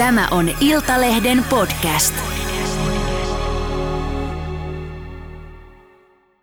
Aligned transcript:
Tämä 0.00 0.28
on 0.30 0.50
Iltalehden 0.60 1.44
podcast. 1.50 2.14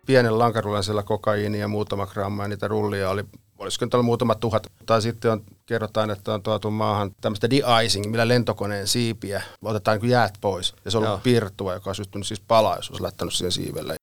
Pienen 0.06 0.38
lankarullaisella 0.38 1.02
kokaiinia 1.02 1.60
ja 1.60 1.68
muutama 1.68 2.06
gramma 2.06 2.42
ja 2.42 2.48
niitä 2.48 2.68
rullia 2.68 3.10
oli, 3.10 3.24
olisiko 3.58 3.84
nyt 3.84 3.94
ollut 3.94 4.04
muutama 4.04 4.34
tuhat. 4.34 4.66
Tai 4.86 5.02
sitten 5.02 5.30
on, 5.30 5.42
kerrotaan, 5.66 6.10
että 6.10 6.34
on 6.34 6.42
tuotu 6.42 6.70
maahan 6.70 7.10
tämmöistä 7.20 7.50
de-icing, 7.50 8.10
millä 8.10 8.28
lentokoneen 8.28 8.86
siipiä 8.86 9.42
otetaan 9.62 9.98
niin 10.00 10.10
jäät 10.10 10.34
pois. 10.40 10.74
Ja 10.84 10.90
se 10.90 10.98
on 10.98 11.06
ollut 11.06 11.22
piirrettua, 11.22 11.74
joka 11.74 11.90
on 11.90 11.96
syttynyt 11.96 12.26
siis 12.26 12.40
palaa, 12.40 12.76
jos 12.76 12.90
olisi 12.90 13.02
laittanut 13.02 13.34
siihen 13.34 13.52
siivelle. 13.52 13.97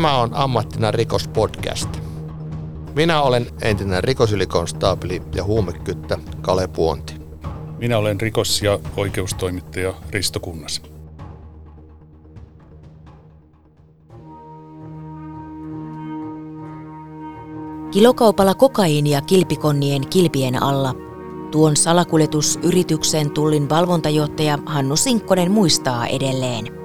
Tämä 0.00 0.18
on 0.18 0.30
Ammattina 0.34 0.90
rikospodcast. 0.90 1.88
Minä 2.94 3.22
olen 3.22 3.46
entinen 3.62 4.04
rikosylikonstaapeli 4.04 5.22
ja 5.34 5.44
huumekyttä 5.44 6.18
Kale 6.40 6.68
Puonti. 6.68 7.14
Minä 7.78 7.98
olen 7.98 8.20
rikos- 8.20 8.62
ja 8.62 8.78
oikeustoimittaja 8.96 9.94
Risto 10.10 10.40
Kunnas. 10.40 10.82
Kilokaupalla 17.90 18.54
kokaiinia 18.54 19.20
kilpikonnien 19.20 20.08
kilpien 20.08 20.62
alla. 20.62 20.94
Tuon 21.50 21.76
salakuljetusyrityksen 21.76 23.30
tullin 23.30 23.68
valvontajohtaja 23.68 24.58
Hannu 24.66 24.96
Sinkkonen 24.96 25.50
muistaa 25.50 26.06
edelleen. 26.06 26.79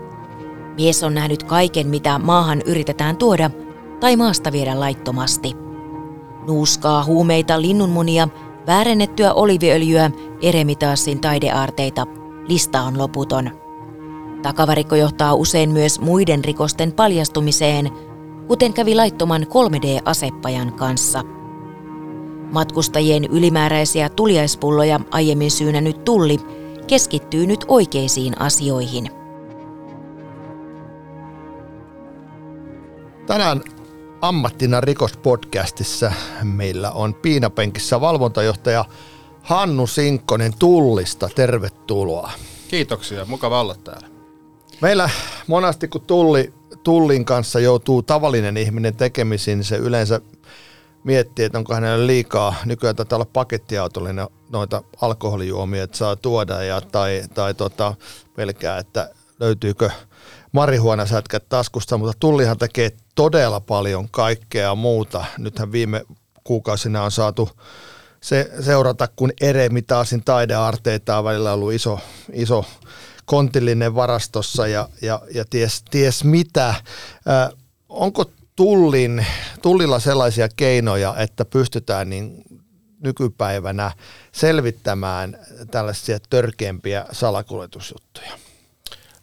Mies 0.77 1.03
on 1.03 1.13
nähnyt 1.13 1.43
kaiken, 1.43 1.87
mitä 1.87 2.19
maahan 2.19 2.61
yritetään 2.65 3.17
tuoda 3.17 3.49
tai 3.99 4.15
maasta 4.15 4.51
viedä 4.51 4.79
laittomasti. 4.79 5.53
Nuuskaa, 6.47 7.03
huumeita, 7.03 7.61
linnunmunia, 7.61 8.27
väärennettyä 8.67 9.33
oliviöljyä, 9.33 10.11
eremitaasin 10.41 11.21
taideaarteita. 11.21 12.07
Lista 12.47 12.81
on 12.81 12.97
loputon. 12.97 13.49
Takavarikko 14.41 14.95
johtaa 14.95 15.35
usein 15.35 15.69
myös 15.69 16.01
muiden 16.01 16.45
rikosten 16.45 16.91
paljastumiseen, 16.93 17.89
kuten 18.47 18.73
kävi 18.73 18.95
laittoman 18.95 19.43
3D-asepajan 19.43 20.73
kanssa. 20.73 21.21
Matkustajien 22.51 23.25
ylimääräisiä 23.25 24.09
tuliaispulloja 24.09 24.99
aiemmin 25.11 25.51
syynännyt 25.51 26.03
tulli 26.03 26.39
keskittyy 26.87 27.47
nyt 27.47 27.65
oikeisiin 27.67 28.41
asioihin– 28.41 29.09
Tänään 33.27 33.61
ammattina 34.21 34.81
rikospodcastissa 34.81 36.11
meillä 36.43 36.91
on 36.91 37.13
piinapenkissä 37.13 38.01
valvontajohtaja 38.01 38.85
Hannu 39.41 39.87
Sinkkonen 39.87 40.53
Tullista. 40.59 41.29
Tervetuloa. 41.35 42.31
Kiitoksia, 42.67 43.25
mukava 43.25 43.61
olla 43.61 43.75
täällä. 43.83 44.07
Meillä 44.81 45.09
monasti 45.47 45.87
kun 45.87 46.01
tulli, 46.01 46.53
Tullin 46.83 47.25
kanssa 47.25 47.59
joutuu 47.59 48.01
tavallinen 48.01 48.57
ihminen 48.57 48.95
tekemisiin, 48.95 49.57
niin 49.57 49.65
se 49.65 49.77
yleensä 49.77 50.21
miettii, 51.03 51.45
että 51.45 51.57
onko 51.57 51.73
hänellä 51.73 52.07
liikaa, 52.07 52.55
nykyään 52.65 52.95
tätä 52.95 53.15
olla 53.15 53.27
pakettiautollinen 53.33 54.27
noita 54.49 54.83
alkoholijuomia, 55.01 55.83
että 55.83 55.97
saa 55.97 56.15
tuoda 56.15 56.63
ja, 56.63 56.81
tai, 56.81 57.23
tai 57.33 57.53
tota, 57.53 57.95
pelkää, 58.35 58.77
että 58.77 59.09
löytyykö 59.39 59.89
marihuonasätkät 60.55 61.49
taskusta, 61.49 61.97
mutta 61.97 62.17
Tullihan 62.19 62.57
tekee 62.57 62.91
todella 63.15 63.59
paljon 63.59 64.09
kaikkea 64.09 64.75
muuta. 64.75 65.25
Nythän 65.37 65.71
viime 65.71 66.05
kuukausina 66.43 67.03
on 67.03 67.11
saatu 67.11 67.49
se 68.21 68.51
seurata, 68.59 69.07
kun 69.15 69.31
Eremitaasin 69.41 70.23
taidearteita 70.23 71.17
on 71.17 71.23
välillä 71.23 71.53
ollut 71.53 71.73
iso, 71.73 71.99
iso 72.33 72.65
kontillinen 73.25 73.95
varastossa 73.95 74.67
ja, 74.67 74.89
ja, 75.01 75.21
ja 75.33 75.45
ties, 75.49 75.83
ties 75.91 76.23
mitä. 76.23 76.67
Äh, 76.69 76.83
onko 77.89 78.25
tullin, 78.55 79.25
tullilla 79.61 79.99
sellaisia 79.99 80.49
keinoja, 80.55 81.15
että 81.17 81.45
pystytään 81.45 82.09
niin 82.09 82.43
nykypäivänä 82.99 83.91
selvittämään 84.31 85.37
tällaisia 85.71 86.19
törkeämpiä 86.29 87.05
salakuljetusjuttuja? 87.11 88.44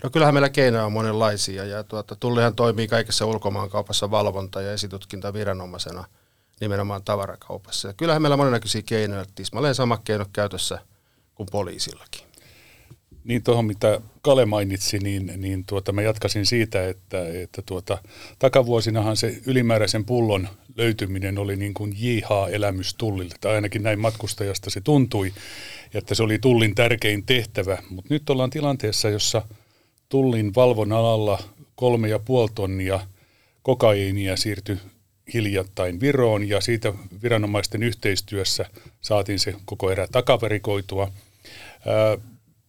No 0.03 0.11
kyllähän 0.11 0.35
meillä 0.35 0.49
keinoja 0.49 0.87
on 0.87 0.93
monenlaisia 0.93 1.65
ja 1.65 1.85
tuota, 1.85 2.17
Tullihan 2.17 2.55
toimii 2.55 2.89
kaikessa 2.89 3.27
ulkomaankaupassa 3.27 4.11
valvonta- 4.11 4.63
ja 4.63 4.73
esitutkinta 4.73 5.33
viranomaisena 5.33 6.05
nimenomaan 6.61 7.05
tavarakaupassa. 7.05 7.89
Ja 7.89 7.95
kyllähän 7.95 8.23
meillä 8.23 8.35
on 8.35 8.39
monennäköisiä 8.39 8.83
keinoja, 8.87 9.25
tismalleen 9.35 9.75
sama 9.75 10.01
keino 10.05 10.27
käytössä 10.33 10.79
kuin 11.35 11.49
poliisillakin. 11.53 12.27
Niin 13.25 13.43
tuohon, 13.43 13.65
mitä 13.65 14.01
Kale 14.23 14.47
mainitsi, 14.47 14.99
niin, 14.99 15.33
niin 15.37 15.65
tuota, 15.65 15.93
mä 15.93 16.03
jatkasin 16.03 16.47
siitä, 16.47 16.89
että, 16.89 17.29
että 17.29 17.63
tuota, 17.67 17.99
takavuosinahan 18.39 19.17
se 19.17 19.41
ylimääräisen 19.47 20.05
pullon 20.05 20.49
löytyminen 20.77 21.39
oli 21.39 21.57
niin 21.57 21.75
kuin 21.75 21.95
JH-elämys 21.97 22.95
tullille, 22.95 23.35
tai 23.41 23.55
ainakin 23.55 23.83
näin 23.83 24.01
matkustajasta 24.01 24.71
se 24.71 24.81
tuntui, 24.81 25.33
että 25.95 26.15
se 26.15 26.23
oli 26.23 26.39
tullin 26.39 26.75
tärkein 26.75 27.27
tehtävä. 27.27 27.79
Mutta 27.91 28.15
nyt 28.15 28.31
ollaan 28.31 28.51
tilanteessa, 28.51 29.09
jossa– 29.09 29.43
tullin 30.13 30.55
valvonnan 30.55 30.99
alalla 30.99 31.43
kolme 31.75 32.09
ja 32.09 32.19
puoli 32.19 32.51
tonnia 32.55 33.01
kokaiinia 33.63 34.37
siirtyi 34.37 34.79
hiljattain 35.35 36.01
Viroon 36.01 36.49
ja 36.49 36.61
siitä 36.61 36.93
viranomaisten 37.23 37.83
yhteistyössä 37.83 38.67
saatiin 39.01 39.39
se 39.39 39.55
koko 39.65 39.91
erä 39.91 40.07
takaverikoitua. 40.13 41.13
Ää, 41.87 42.19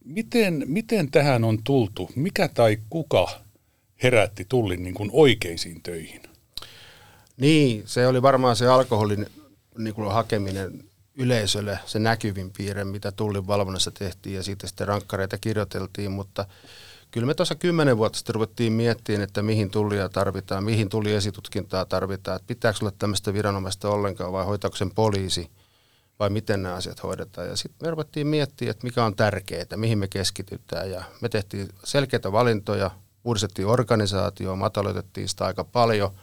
miten, 0.04 0.64
miten 0.66 1.10
tähän 1.10 1.44
on 1.44 1.58
tultu? 1.64 2.10
Mikä 2.16 2.48
tai 2.48 2.78
kuka 2.90 3.28
herätti 4.02 4.46
tullin 4.48 4.82
niin 4.82 4.94
kuin 4.94 5.10
oikeisiin 5.12 5.82
töihin? 5.82 6.22
Niin, 7.36 7.82
se 7.86 8.06
oli 8.06 8.22
varmaan 8.22 8.56
se 8.56 8.66
alkoholin 8.66 9.26
niin 9.78 9.94
kuin 9.94 10.12
hakeminen 10.12 10.84
yleisölle, 11.14 11.78
se 11.86 11.98
näkyvin 11.98 12.50
piirre, 12.56 12.84
mitä 12.84 13.12
tullin 13.12 13.46
valvonnassa 13.46 13.90
tehtiin 13.90 14.34
ja 14.34 14.42
siitä 14.42 14.66
sitten 14.66 14.88
rankkareita 14.88 15.38
kirjoiteltiin, 15.38 16.12
mutta 16.12 16.46
Kyllä 17.14 17.26
me 17.26 17.34
tuossa 17.34 17.54
kymmenen 17.54 17.96
vuotta 17.96 18.16
sitten 18.16 18.34
ruvettiin 18.34 18.72
miettimään, 18.72 19.22
että 19.22 19.42
mihin 19.42 19.70
tullia 19.70 20.08
tarvitaan, 20.08 20.64
mihin 20.64 20.88
tuli 20.88 21.12
esitutkintaa 21.12 21.84
tarvitaan, 21.84 22.36
että 22.36 22.46
pitääkö 22.46 22.78
olla 22.82 22.92
tämmöistä 22.98 23.32
viranomaista 23.32 23.88
ollenkaan 23.88 24.32
vai 24.32 24.44
hoitaako 24.44 24.76
sen 24.76 24.90
poliisi 24.90 25.50
vai 26.18 26.30
miten 26.30 26.62
nämä 26.62 26.74
asiat 26.74 27.02
hoidetaan. 27.02 27.48
Ja 27.48 27.56
sitten 27.56 27.86
me 27.86 27.90
ruvettiin 27.90 28.26
miettimään, 28.26 28.70
että 28.70 28.86
mikä 28.86 29.04
on 29.04 29.16
tärkeää, 29.16 29.64
mihin 29.76 29.98
me 29.98 30.08
keskitytään 30.08 30.90
ja 30.90 31.04
me 31.20 31.28
tehtiin 31.28 31.68
selkeitä 31.84 32.32
valintoja, 32.32 32.90
uudistettiin 33.24 33.68
organisaatioon, 33.68 34.58
mataloitettiin 34.58 35.28
sitä 35.28 35.44
aika 35.44 35.64
paljon 35.64 36.14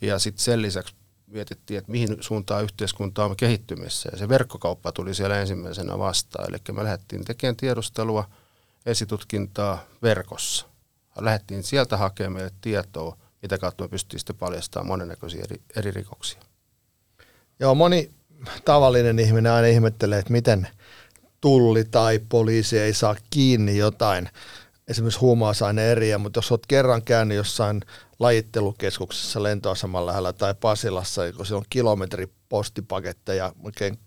ja 0.00 0.18
sitten 0.18 0.44
sen 0.44 0.62
lisäksi 0.62 0.94
mietittiin, 1.26 1.78
että 1.78 1.90
mihin 1.90 2.16
suuntaan 2.20 2.64
yhteiskunta 2.64 3.24
on 3.24 3.36
kehittymässä 3.36 4.08
ja 4.12 4.18
se 4.18 4.28
verkkokauppa 4.28 4.92
tuli 4.92 5.14
siellä 5.14 5.40
ensimmäisenä 5.40 5.98
vastaan. 5.98 6.48
Eli 6.48 6.58
me 6.72 6.84
lähdettiin 6.84 7.24
tekemään 7.24 7.56
tiedustelua– 7.56 8.28
esitutkintaa 8.86 9.84
verkossa. 10.02 10.66
Lähdettiin 11.20 11.62
sieltä 11.62 11.96
hakemaan 11.96 12.50
tietoa, 12.60 13.16
mitä 13.42 13.58
kautta 13.58 13.84
me 13.84 13.88
pystyttiin 13.88 14.20
sitten 14.20 14.36
paljastamaan 14.36 14.86
monennäköisiä 14.86 15.44
eri, 15.44 15.62
eri 15.76 15.90
rikoksia. 15.90 16.40
Joo, 17.60 17.74
moni 17.74 18.10
tavallinen 18.64 19.18
ihminen 19.18 19.52
aina 19.52 19.68
ihmettelee, 19.68 20.18
että 20.18 20.32
miten 20.32 20.68
tulli 21.40 21.84
tai 21.84 22.20
poliisi 22.28 22.78
ei 22.78 22.94
saa 22.94 23.16
kiinni 23.30 23.76
jotain, 23.76 24.28
esimerkiksi 24.88 25.20
huumausaine 25.20 25.92
eriä, 25.92 26.18
mutta 26.18 26.38
jos 26.38 26.52
olet 26.52 26.66
kerran 26.66 27.02
käynyt 27.02 27.36
jossain 27.36 27.82
lajittelukeskuksessa 28.18 29.42
lentoaseman 29.42 30.06
lähellä 30.06 30.32
tai 30.32 30.54
Pasilassa, 30.60 31.32
kun 31.36 31.46
se 31.46 31.54
on 31.54 31.64
kilometri 31.70 32.28
postipaketteja 32.48 33.52
oikein 33.62 33.98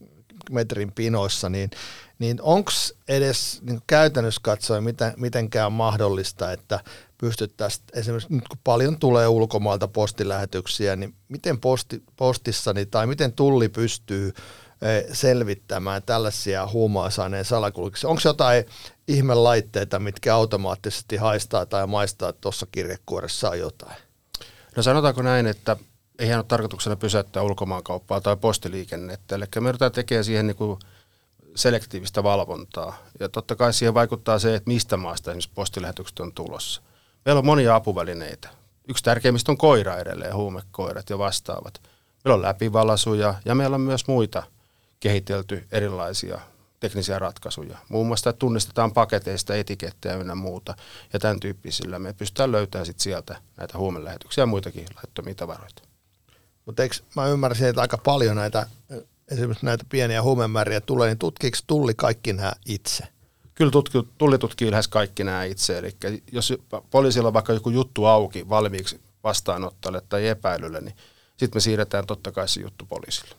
metrin 0.51 0.91
pinoissa, 0.91 1.50
niin 1.50 1.71
niin 2.19 2.41
onko 2.41 2.71
edes 3.07 3.61
niin 3.61 3.81
käytännössä 3.87 4.41
katsoen 4.43 4.83
miten, 4.83 5.13
mitenkään 5.17 5.71
mahdollista, 5.71 6.51
että 6.51 6.79
pystyttäisiin 7.17 7.85
esimerkiksi 7.93 8.33
nyt 8.33 8.47
kun 8.47 8.59
paljon 8.63 8.99
tulee 8.99 9.27
ulkomailta 9.27 9.87
postilähetyksiä, 9.87 10.95
niin 10.95 11.15
miten 11.27 11.59
posti, 11.59 12.03
postissani 12.15 12.85
tai 12.85 13.07
miten 13.07 13.33
tulli 13.33 13.69
pystyy 13.69 14.33
eh, 14.81 15.05
selvittämään 15.13 16.03
tällaisia 16.03 16.67
huumausaineen 16.67 17.45
salakuljetuksia? 17.45 18.09
Onko 18.09 18.21
jotain 18.25 18.65
ihmelaitteita, 19.07 19.99
mitkä 19.99 20.35
automaattisesti 20.35 21.15
haistaa 21.15 21.65
tai 21.65 21.87
maistaa, 21.87 22.33
tuossa 22.33 22.67
kirjekuoressa 22.71 23.55
jotain? 23.55 23.95
No 24.75 24.83
sanotaanko 24.83 25.21
näin, 25.21 25.47
että 25.47 25.77
eihän 26.19 26.39
ole 26.39 26.45
tarkoituksena 26.47 26.95
pysäyttää 26.95 27.43
ulkomaankauppaa 27.43 28.21
tai 28.21 28.37
postiliikennettä. 28.37 29.35
Eli 29.35 29.45
me 29.59 29.69
yritetään 29.69 29.91
tekemään 29.91 30.25
siihen 30.25 30.47
niin 30.47 30.57
kuin 30.57 30.79
selektiivistä 31.57 32.24
valvontaa. 32.24 32.98
Ja 33.19 33.30
totta 33.30 33.56
kai 33.56 33.74
siihen 33.74 33.94
vaikuttaa 33.94 34.39
se, 34.39 34.56
että 34.56 34.68
mistä 34.68 34.98
maasta 34.98 35.31
esimerkiksi 35.31 35.51
postilähetykset 35.56 36.19
on 36.19 36.33
tulossa. 36.33 36.81
Meillä 37.25 37.39
on 37.39 37.45
monia 37.45 37.75
apuvälineitä. 37.75 38.50
Yksi 38.89 39.04
tärkeimmistä 39.04 39.51
on 39.51 39.57
koira 39.57 39.98
edelleen, 39.98 40.36
huumekoirat 40.36 41.09
ja 41.09 41.18
vastaavat. 41.18 41.81
Meillä 42.24 42.36
on 42.36 42.42
läpivalasuja 42.42 43.36
ja 43.45 43.56
meillä 43.56 43.75
on 43.75 43.81
myös 43.81 44.07
muita 44.07 44.44
kehitelty 45.00 45.68
erilaisia 45.71 46.39
teknisiä 46.80 47.19
ratkaisuja. 47.19 47.77
Muun 47.89 48.07
muassa 48.07 48.33
tunnistetaan 48.33 48.94
paketeista 48.94 49.56
etikettejä 49.56 50.15
ynnä 50.15 50.36
muuta 50.36 50.75
ja 51.13 51.19
tämän 51.19 51.39
tyyppisillä. 51.39 52.00
Me 52.00 52.13
pystytään 52.13 52.51
löytämään 52.51 52.86
sit 52.86 53.00
sieltä 53.00 53.42
näitä 53.57 53.77
huumelähetyksiä 53.77 54.42
ja 54.42 54.45
muitakin 54.45 54.86
laittomia 54.95 55.36
tavaroita. 55.36 55.81
Mutta 56.65 56.83
mä 57.15 57.27
ymmärsin, 57.27 57.68
että 57.68 57.81
aika 57.81 57.98
paljon 57.98 58.36
näitä, 58.36 58.68
esimerkiksi 59.31 59.65
näitä 59.65 59.85
pieniä 59.89 60.21
huumemääriä 60.21 60.81
tulee, 60.81 61.07
niin 61.07 61.18
tutkiiko 61.18 61.57
tulli 61.68 61.94
kaikki 61.94 62.33
nämä 62.33 62.53
itse? 62.65 63.03
Kyllä 63.56 63.71
tutki, 63.71 63.97
tulli 64.18 64.38
tutkii 64.38 64.71
lähes 64.71 64.88
kaikki 64.88 65.24
nämä 65.24 65.44
itse. 65.44 65.77
Eli 65.77 66.24
jos 66.31 66.53
poliisilla 66.91 67.27
on 67.27 67.33
vaikka 67.33 67.53
joku 67.53 67.69
juttu 67.69 68.06
auki 68.06 68.50
valmiiksi 68.50 69.00
vastaanottajalle 69.24 70.01
tai 70.09 70.27
epäilylle, 70.27 70.81
niin 70.81 70.95
sitten 71.38 71.57
me 71.57 71.62
siirretään 71.62 72.06
totta 72.06 72.31
kai 72.31 72.47
se 72.47 72.62
juttu 72.62 72.85
poliisille. 72.85 73.35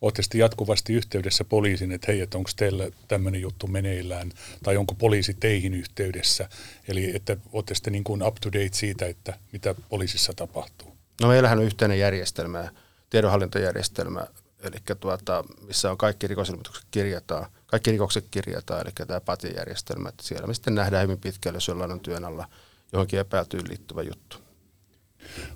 Olette 0.00 0.22
sitten 0.22 0.38
jatkuvasti 0.38 0.92
yhteydessä 0.92 1.44
poliisin, 1.44 1.92
että 1.92 2.12
hei, 2.12 2.20
että 2.20 2.38
onko 2.38 2.50
teillä 2.56 2.90
tämmöinen 3.08 3.40
juttu 3.40 3.66
meneillään, 3.66 4.32
tai 4.62 4.76
onko 4.76 4.94
poliisi 4.94 5.34
teihin 5.34 5.74
yhteydessä, 5.74 6.48
eli 6.88 7.16
että 7.16 7.36
olette 7.52 7.74
sitten 7.74 7.92
niin 7.92 8.04
kuin 8.04 8.22
up 8.22 8.34
to 8.34 8.52
date 8.52 8.70
siitä, 8.72 9.06
että 9.06 9.38
mitä 9.52 9.74
poliisissa 9.88 10.32
tapahtuu. 10.36 10.96
No 11.20 11.28
meillähän 11.28 11.58
on 11.58 11.64
yhteinen 11.64 11.98
järjestelmä, 11.98 12.68
tiedonhallintojärjestelmä, 13.10 14.26
eli 14.62 14.96
tuota, 15.00 15.44
missä 15.66 15.90
on 15.90 15.98
kaikki 15.98 16.26
rikosilmoitukset 16.26 16.84
kirjataan, 16.90 17.46
kaikki 17.66 17.90
rikokset 17.90 18.26
kirjataan, 18.30 18.80
eli 18.80 19.06
tämä 19.06 19.20
PATI-järjestelmä, 19.20 20.08
että 20.08 20.22
siellä 20.22 20.46
me 20.46 20.54
sitten 20.54 20.74
nähdään 20.74 21.02
hyvin 21.02 21.18
pitkälle, 21.18 21.56
jos 21.56 21.68
jollain 21.68 21.92
on 21.92 22.00
työn 22.00 22.24
alla 22.24 22.48
johonkin 22.92 23.20
epäiltyyn 23.20 23.68
liittyvä 23.68 24.02
juttu. 24.02 24.36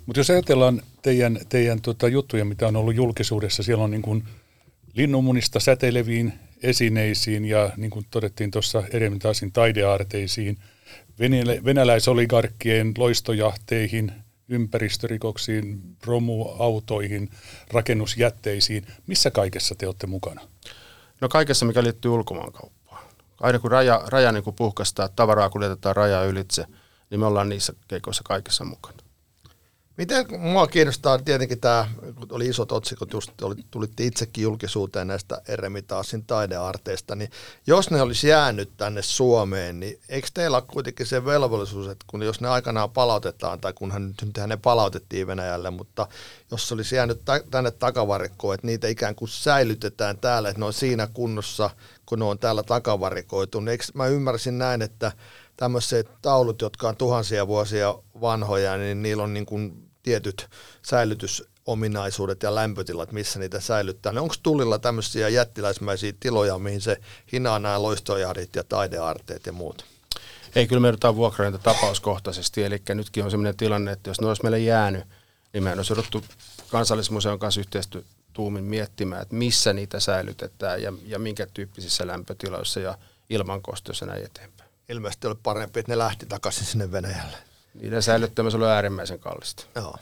Mutta 0.07 0.21
jos 0.21 0.31
ajatellaan 0.31 0.83
teidän, 1.03 1.39
teidän 1.49 1.81
tota 1.81 2.09
juttuja, 2.09 2.45
mitä 2.45 2.69
on 2.69 2.77
ollut 2.77 2.95
julkisuudessa, 2.95 3.63
siellä 3.63 3.85
on 3.85 3.91
niin 3.91 4.03
kuin 4.03 4.25
linnunmunista 4.95 5.61
säteileviin 5.61 6.33
esineisiin 6.63 7.45
ja 7.45 7.71
niin 7.77 7.91
kuin 7.91 8.07
todettiin 8.11 8.51
tuossa 8.51 8.83
Eremitaasin 8.91 9.53
taideaarteisiin, 9.53 10.59
venäläisoligarkkien 11.65 12.93
loistojahteihin, 12.99 14.13
ympäristörikoksiin, 14.49 15.97
romuautoihin, 16.07 17.31
rakennusjätteisiin. 17.73 18.87
Missä 19.07 19.31
kaikessa 19.31 19.75
te 19.75 19.87
olette 19.87 20.07
mukana? 20.07 20.41
No 21.21 21.29
kaikessa, 21.29 21.67
mikä 21.67 21.83
liittyy 21.83 22.11
ulkomaankauppaan. 22.11 23.05
Aina 23.41 23.59
kun 23.59 23.71
raja, 23.71 24.03
raja 24.07 24.33
niin 24.33 24.45
puhkastaa, 24.57 25.07
että 25.07 25.17
kuljetetaan 25.51 25.97
raja 25.97 26.25
ylitse, 26.25 26.67
niin 27.11 27.21
me 27.21 27.27
ollaan 27.27 27.49
niissä 27.49 27.73
keikoissa 27.89 28.23
kaikessa 28.25 28.65
mukana. 28.65 29.06
Miten 29.97 30.27
mua 30.39 30.67
kiinnostaa 30.67 31.19
tietenkin 31.19 31.61
tämä, 31.61 31.89
kun 32.15 32.27
oli 32.31 32.49
isot 32.49 32.73
otsikot, 32.73 33.13
just 33.13 33.43
oli, 33.43 33.55
tulitte 33.71 34.05
itsekin 34.05 34.43
julkisuuteen 34.43 35.07
näistä 35.07 35.43
Eremitaasin 35.49 36.25
taidearteista, 36.25 37.17
niin 37.17 37.31
jos 37.67 37.91
ne 37.91 38.03
olisi 38.03 38.29
jäänyt 38.29 38.71
tänne 38.77 39.03
Suomeen, 39.03 39.81
niin 39.81 40.01
eikö 40.09 40.29
teillä 40.35 40.57
ole 40.57 40.65
kuitenkin 40.73 41.07
se 41.07 41.25
velvollisuus, 41.25 41.89
että 41.89 42.05
kun 42.07 42.23
jos 42.23 42.41
ne 42.41 42.49
aikanaan 42.49 42.91
palautetaan, 42.91 43.61
tai 43.61 43.73
kunhan 43.73 44.07
nyt 44.09 44.47
ne 44.47 44.57
palautettiin 44.57 45.27
Venäjälle, 45.27 45.71
mutta 45.71 46.09
jos 46.51 46.69
se 46.69 46.75
olisi 46.75 46.97
jäänyt 46.97 47.21
tänne 47.51 47.71
takavarikkoon, 47.71 48.55
että 48.55 48.67
niitä 48.67 48.89
ikään 48.89 49.15
kuin 49.15 49.29
säilytetään 49.29 50.19
täällä, 50.19 50.49
että 50.49 50.61
ne 50.61 50.67
on 50.67 50.73
siinä 50.73 51.07
kunnossa, 51.07 51.71
kun 52.07 52.19
ne 52.19 52.25
on 52.25 52.39
täällä 52.39 52.63
takavarikoitu, 52.63 53.61
niin 53.61 53.69
eikö 53.69 53.85
mä 53.95 54.07
ymmärsin 54.07 54.59
näin, 54.59 54.83
että 54.83 55.13
tämmöiset 55.57 56.09
taulut, 56.23 56.63
jotka 56.63 56.89
on 56.89 56.97
tuhansia 56.97 57.47
vuosia 57.47 57.95
vanhoja, 58.21 58.77
niin 58.77 59.03
niillä 59.03 59.23
on 59.23 59.35
niin 59.35 59.47
kuin 59.47 59.86
tietyt 60.07 60.49
säilytysominaisuudet 60.83 62.43
ja 62.43 62.55
lämpötilat, 62.55 63.13
missä 63.13 63.39
niitä 63.39 63.61
säilyttää. 63.61 64.13
Niin 64.13 64.21
onko 64.21 64.35
tullilla 64.43 64.79
tämmöisiä 64.79 65.29
jättiläismäisiä 65.29 66.13
tiloja, 66.21 66.59
mihin 66.59 66.81
se 66.81 67.01
hinaa 67.33 67.59
nämä 67.59 67.83
loistojahdit 67.83 68.57
ja 68.57 68.65
taidearteet 68.65 69.47
ja 69.47 69.53
muut? 69.53 69.85
Ei, 70.55 70.67
kyllä 70.67 70.81
me 70.81 70.89
joudutaan 70.89 71.17
vuokraan 71.17 71.53
niitä 71.53 71.63
tapauskohtaisesti, 71.63 72.65
eli 72.65 72.83
nytkin 72.95 73.25
on 73.25 73.31
sellainen 73.31 73.57
tilanne, 73.57 73.93
että 73.93 74.11
jos 74.11 74.21
ne 74.21 74.27
olisi 74.27 74.43
meille 74.43 74.59
jäänyt, 74.59 75.05
niin 75.53 75.65
me 75.65 75.73
olisi 75.73 75.93
jouduttu 75.93 76.25
kansallismuseon 76.71 77.39
kanssa 77.39 77.61
yhteistyötuumin 77.61 78.65
miettimään, 78.65 79.23
että 79.23 79.35
missä 79.35 79.73
niitä 79.73 80.01
säilytetään 80.01 80.83
ja, 80.83 80.93
ja 81.07 81.19
minkä 81.19 81.47
tyyppisissä 81.55 82.07
lämpötiloissa 82.07 82.81
ja 82.81 82.99
ilmankosteissa 83.31 84.07
näin 84.07 84.25
eteenpäin. 84.25 84.71
Ilmeisesti 84.89 85.27
oli 85.27 85.37
parempi, 85.43 85.81
että 85.81 85.93
ne 85.93 85.99
lähti 85.99 86.27
takaisin 86.27 86.67
sinne 86.67 86.93
Venäjälle. 86.93 87.37
Niiden 87.81 88.03
säilyttäminen 88.03 88.57
oli 88.57 88.71
äärimmäisen 88.71 89.19
kallista. 89.19 89.67
Joo. 89.75 89.97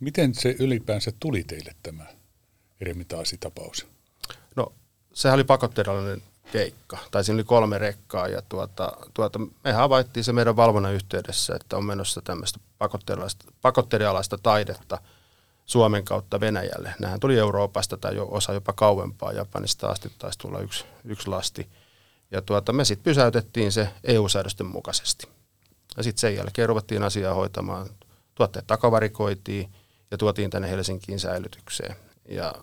Miten 0.00 0.34
se 0.34 0.56
ylipäänsä 0.58 1.12
tuli 1.20 1.44
teille 1.44 1.74
tämä 1.82 2.06
Eremitaasi-tapaus? 2.80 3.86
No, 4.56 4.72
sehän 5.12 5.34
oli 5.34 5.44
pakotteellinen 5.44 6.22
keikka, 6.52 6.98
tai 7.10 7.24
siinä 7.24 7.36
oli 7.36 7.44
kolme 7.44 7.78
rekkaa, 7.78 8.28
ja 8.28 8.42
tuota, 8.42 8.92
tuota, 9.14 9.38
me 9.64 9.72
havaittiin 9.72 10.24
se 10.24 10.32
meidän 10.32 10.56
valvonnan 10.56 10.94
yhteydessä, 10.94 11.54
että 11.56 11.76
on 11.76 11.84
menossa 11.84 12.22
tämmöistä 12.22 12.60
pakotteerialaista 13.62 14.38
taidetta 14.38 14.98
Suomen 15.66 16.04
kautta 16.04 16.40
Venäjälle. 16.40 16.94
Nähän 16.98 17.20
tuli 17.20 17.38
Euroopasta 17.38 17.96
tai 17.96 18.16
jo, 18.16 18.28
osa 18.30 18.52
jopa 18.52 18.72
kauempaa, 18.72 19.32
Japanista 19.32 19.90
asti 19.90 20.12
taisi 20.18 20.38
tulla 20.38 20.60
yksi, 20.60 20.84
yksi 21.04 21.28
lasti. 21.28 21.68
Ja 22.30 22.42
tuota, 22.42 22.72
me 22.72 22.84
sitten 22.84 23.04
pysäytettiin 23.04 23.72
se 23.72 23.88
EU-säädösten 24.04 24.66
mukaisesti. 24.66 25.28
Ja 25.96 26.02
sitten 26.02 26.20
sen 26.20 26.36
jälkeen 26.36 26.68
ruvettiin 26.68 27.02
asiaa 27.02 27.34
hoitamaan. 27.34 27.86
Tuotteet 28.34 28.66
takavarikoitiin 28.66 29.70
ja 30.10 30.18
tuotiin 30.18 30.50
tänne 30.50 30.70
Helsinkiin 30.70 31.20
säilytykseen. 31.20 31.96
Ja 32.28 32.54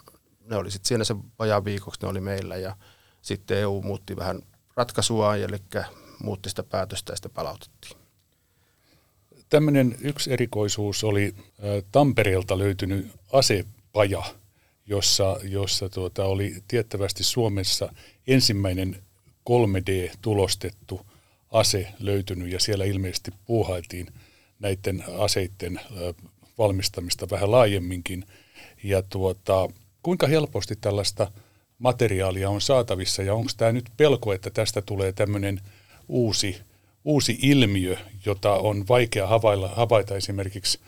ne 0.46 0.56
oli 0.56 0.72
sitten 0.72 0.88
siinä 0.88 1.04
se 1.04 1.16
vajaa 1.40 1.66
viikoksi, 1.66 2.00
ne 2.02 2.08
oli 2.08 2.22
meillä 2.22 2.56
ja 2.56 2.76
sitten 3.22 3.58
EU 3.58 3.82
muutti 3.82 4.16
vähän 4.16 4.42
ratkaisua, 4.76 5.36
eli 5.36 5.58
muutti 6.24 6.50
sitä 6.50 6.64
päätöstä 6.64 7.12
ja 7.12 7.16
sitä 7.16 7.30
palautettiin. 7.30 7.98
Tämmöinen 9.50 9.98
yksi 10.02 10.34
erikoisuus 10.34 11.04
oli 11.04 11.36
Tampereelta 11.92 12.58
löytynyt 12.58 13.12
asepaja, 13.34 14.24
jossa, 14.86 15.38
jossa 15.44 15.90
tuota, 15.90 16.26
oli 16.26 16.64
tiettävästi 16.68 17.24
Suomessa 17.24 17.94
ensimmäinen 18.28 19.04
3D-tulostettu 19.50 21.07
ase 21.52 21.88
löytynyt 22.00 22.52
ja 22.52 22.60
siellä 22.60 22.86
ilmeisesti 22.86 23.32
puuhailtiin 23.46 24.08
näiden 24.60 25.04
aseiden 25.18 25.80
valmistamista 26.58 27.28
vähän 27.32 27.52
laajemminkin. 27.52 28.26
Ja 28.84 29.02
tuota, 29.02 29.70
kuinka 30.04 30.28
helposti 30.28 30.76
tällaista 30.82 31.32
materiaalia 31.80 32.50
on 32.50 32.62
saatavissa 32.62 33.24
ja 33.24 33.34
onko 33.34 33.52
tämä 33.58 33.72
nyt 33.72 33.90
pelko, 33.98 34.34
että 34.34 34.50
tästä 34.50 34.82
tulee 34.82 35.12
tämmöinen 35.12 35.62
uusi, 36.08 36.62
uusi 37.06 37.40
ilmiö, 37.42 37.98
jota 38.26 38.54
on 38.54 38.88
vaikea 38.88 39.28
havailla, 39.28 39.68
havaita 39.68 40.16
esimerkiksi 40.16 40.80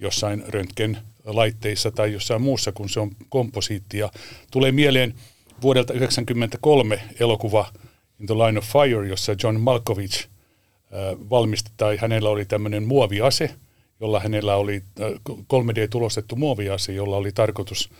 jossain 0.00 0.44
röntgen 0.48 0.98
laitteissa 1.24 1.90
tai 1.90 2.12
jossain 2.12 2.42
muussa, 2.42 2.72
kun 2.72 2.88
se 2.88 3.00
on 3.00 3.10
komposiittia. 3.28 4.10
Tulee 4.50 4.72
mieleen 4.72 5.14
vuodelta 5.62 5.92
1993 5.92 7.00
elokuva 7.20 7.72
In 8.20 8.26
the 8.26 8.34
Line 8.34 8.58
of 8.58 8.64
Fire, 8.64 9.08
jossa 9.08 9.34
John 9.42 9.60
Malkovich 9.60 10.18
äh, 10.24 11.30
valmisti, 11.30 11.70
tai 11.76 11.96
hänellä 11.96 12.28
oli 12.28 12.44
tämmöinen 12.44 12.82
muoviase, 12.82 13.54
jolla 14.00 14.20
hänellä 14.20 14.56
oli 14.56 14.82
3D-tulostettu 15.30 16.34
äh, 16.34 16.38
muoviase, 16.38 16.92
jolla 16.92 17.16
oli 17.16 17.32
tarkoitus 17.32 17.90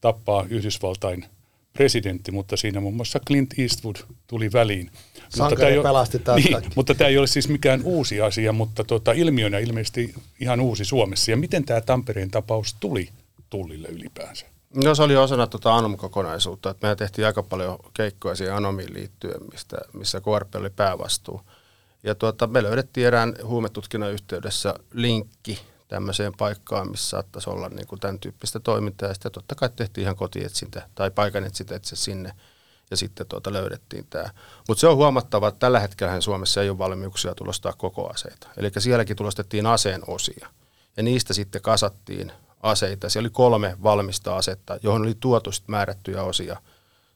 tappaa 0.00 0.46
Yhdysvaltain 0.48 1.24
presidentti, 1.72 2.32
mutta 2.32 2.56
siinä 2.56 2.80
muun 2.80 2.94
muassa 2.94 3.20
Clint 3.26 3.58
Eastwood 3.58 3.96
tuli 4.26 4.52
väliin. 4.52 4.90
mutta 5.38 5.56
tämä, 5.56 5.68
ei 5.68 5.82
pelasti 5.82 6.18
ole, 6.28 6.40
niin, 6.40 6.56
mutta 6.76 6.94
tämä 6.94 7.08
ei 7.08 7.18
ole 7.18 7.26
siis 7.26 7.48
mikään 7.48 7.82
uusi 7.84 8.20
asia, 8.20 8.52
mutta 8.52 8.84
tuota, 8.84 9.12
ilmiönä 9.12 9.58
ilmeisesti 9.58 10.14
ihan 10.40 10.60
uusi 10.60 10.84
Suomessa. 10.84 11.30
Ja 11.30 11.36
miten 11.36 11.64
tämä 11.64 11.80
Tampereen 11.80 12.30
tapaus 12.30 12.76
tuli 12.80 13.08
tullille 13.50 13.88
ylipäänsä? 13.88 14.46
No 14.74 14.94
se 14.94 15.02
oli 15.02 15.16
osana 15.16 15.46
tuota 15.46 15.76
Anom-kokonaisuutta, 15.76 16.70
että 16.70 16.84
mehän 16.86 16.96
tehtiin 16.96 17.26
aika 17.26 17.42
paljon 17.42 17.78
keikkoja 17.94 18.34
siihen 18.34 18.56
Anomiin 18.56 18.94
liittyen, 18.94 19.40
mistä, 19.52 19.76
missä 19.92 20.20
KRP 20.20 20.54
oli 20.54 20.70
päävastuu. 20.70 21.40
Ja 22.02 22.14
tuota, 22.14 22.46
me 22.46 22.62
löydettiin 22.62 23.06
erään 23.06 23.34
huumetutkinnan 23.44 24.12
yhteydessä 24.12 24.74
linkki 24.92 25.60
tämmöiseen 25.88 26.32
paikkaan, 26.38 26.90
missä 26.90 27.08
saattaisi 27.08 27.50
olla 27.50 27.68
niin 27.68 27.86
kuin 27.86 28.00
tämän 28.00 28.18
tyyppistä 28.18 28.60
toimintaa. 28.60 29.08
Ja 29.08 29.14
sitten 29.14 29.32
totta 29.32 29.54
kai 29.54 29.68
tehtiin 29.76 30.02
ihan 30.02 30.16
kotietsintä 30.16 30.88
tai 30.94 31.10
paikan 31.10 31.44
etsintä 31.44 31.76
itse 31.76 31.96
sinne. 31.96 32.32
ja 32.90 32.96
sitten 32.96 33.26
tuota 33.26 33.52
löydettiin 33.52 34.06
tämä. 34.10 34.30
Mutta 34.68 34.80
se 34.80 34.86
on 34.88 34.96
huomattava, 34.96 35.48
että 35.48 35.58
tällä 35.58 35.80
hetkellä 35.80 36.20
Suomessa 36.20 36.62
ei 36.62 36.70
ole 36.70 36.78
valmiuksia 36.78 37.34
tulostaa 37.34 37.72
koko 37.72 38.10
aseita. 38.10 38.48
Eli 38.56 38.70
sielläkin 38.78 39.16
tulostettiin 39.16 39.66
aseen 39.66 40.02
osia 40.06 40.48
ja 40.96 41.02
niistä 41.02 41.34
sitten 41.34 41.62
kasattiin 41.62 42.32
aseita. 42.62 43.08
Siellä 43.08 43.26
oli 43.26 43.32
kolme 43.32 43.76
valmista 43.82 44.36
asetta, 44.36 44.78
johon 44.82 45.02
oli 45.02 45.16
tuotu 45.20 45.50
määrättyjä 45.66 46.22
osia 46.22 46.56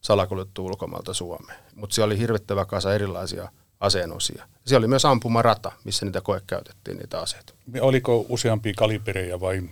salakuljettu 0.01 0.67
ulkomailta 0.67 1.15
Suomeen. 1.15 1.59
Mutta 1.75 1.95
siellä 1.95 2.13
oli 2.13 2.19
hirvittävä 2.19 2.65
kasa 2.65 2.95
erilaisia 2.95 3.49
aseenosia. 3.81 4.49
Siellä 4.65 4.79
oli 4.85 4.89
myös 4.89 5.05
ampumarata, 5.05 5.73
missä 5.85 6.05
niitä 6.05 6.21
koekäytettiin 6.21 6.97
niitä 6.97 7.21
aseita. 7.21 7.53
Oliko 7.81 8.27
useampia 8.29 8.73
kalibereja 8.77 9.41
vai 9.41 9.63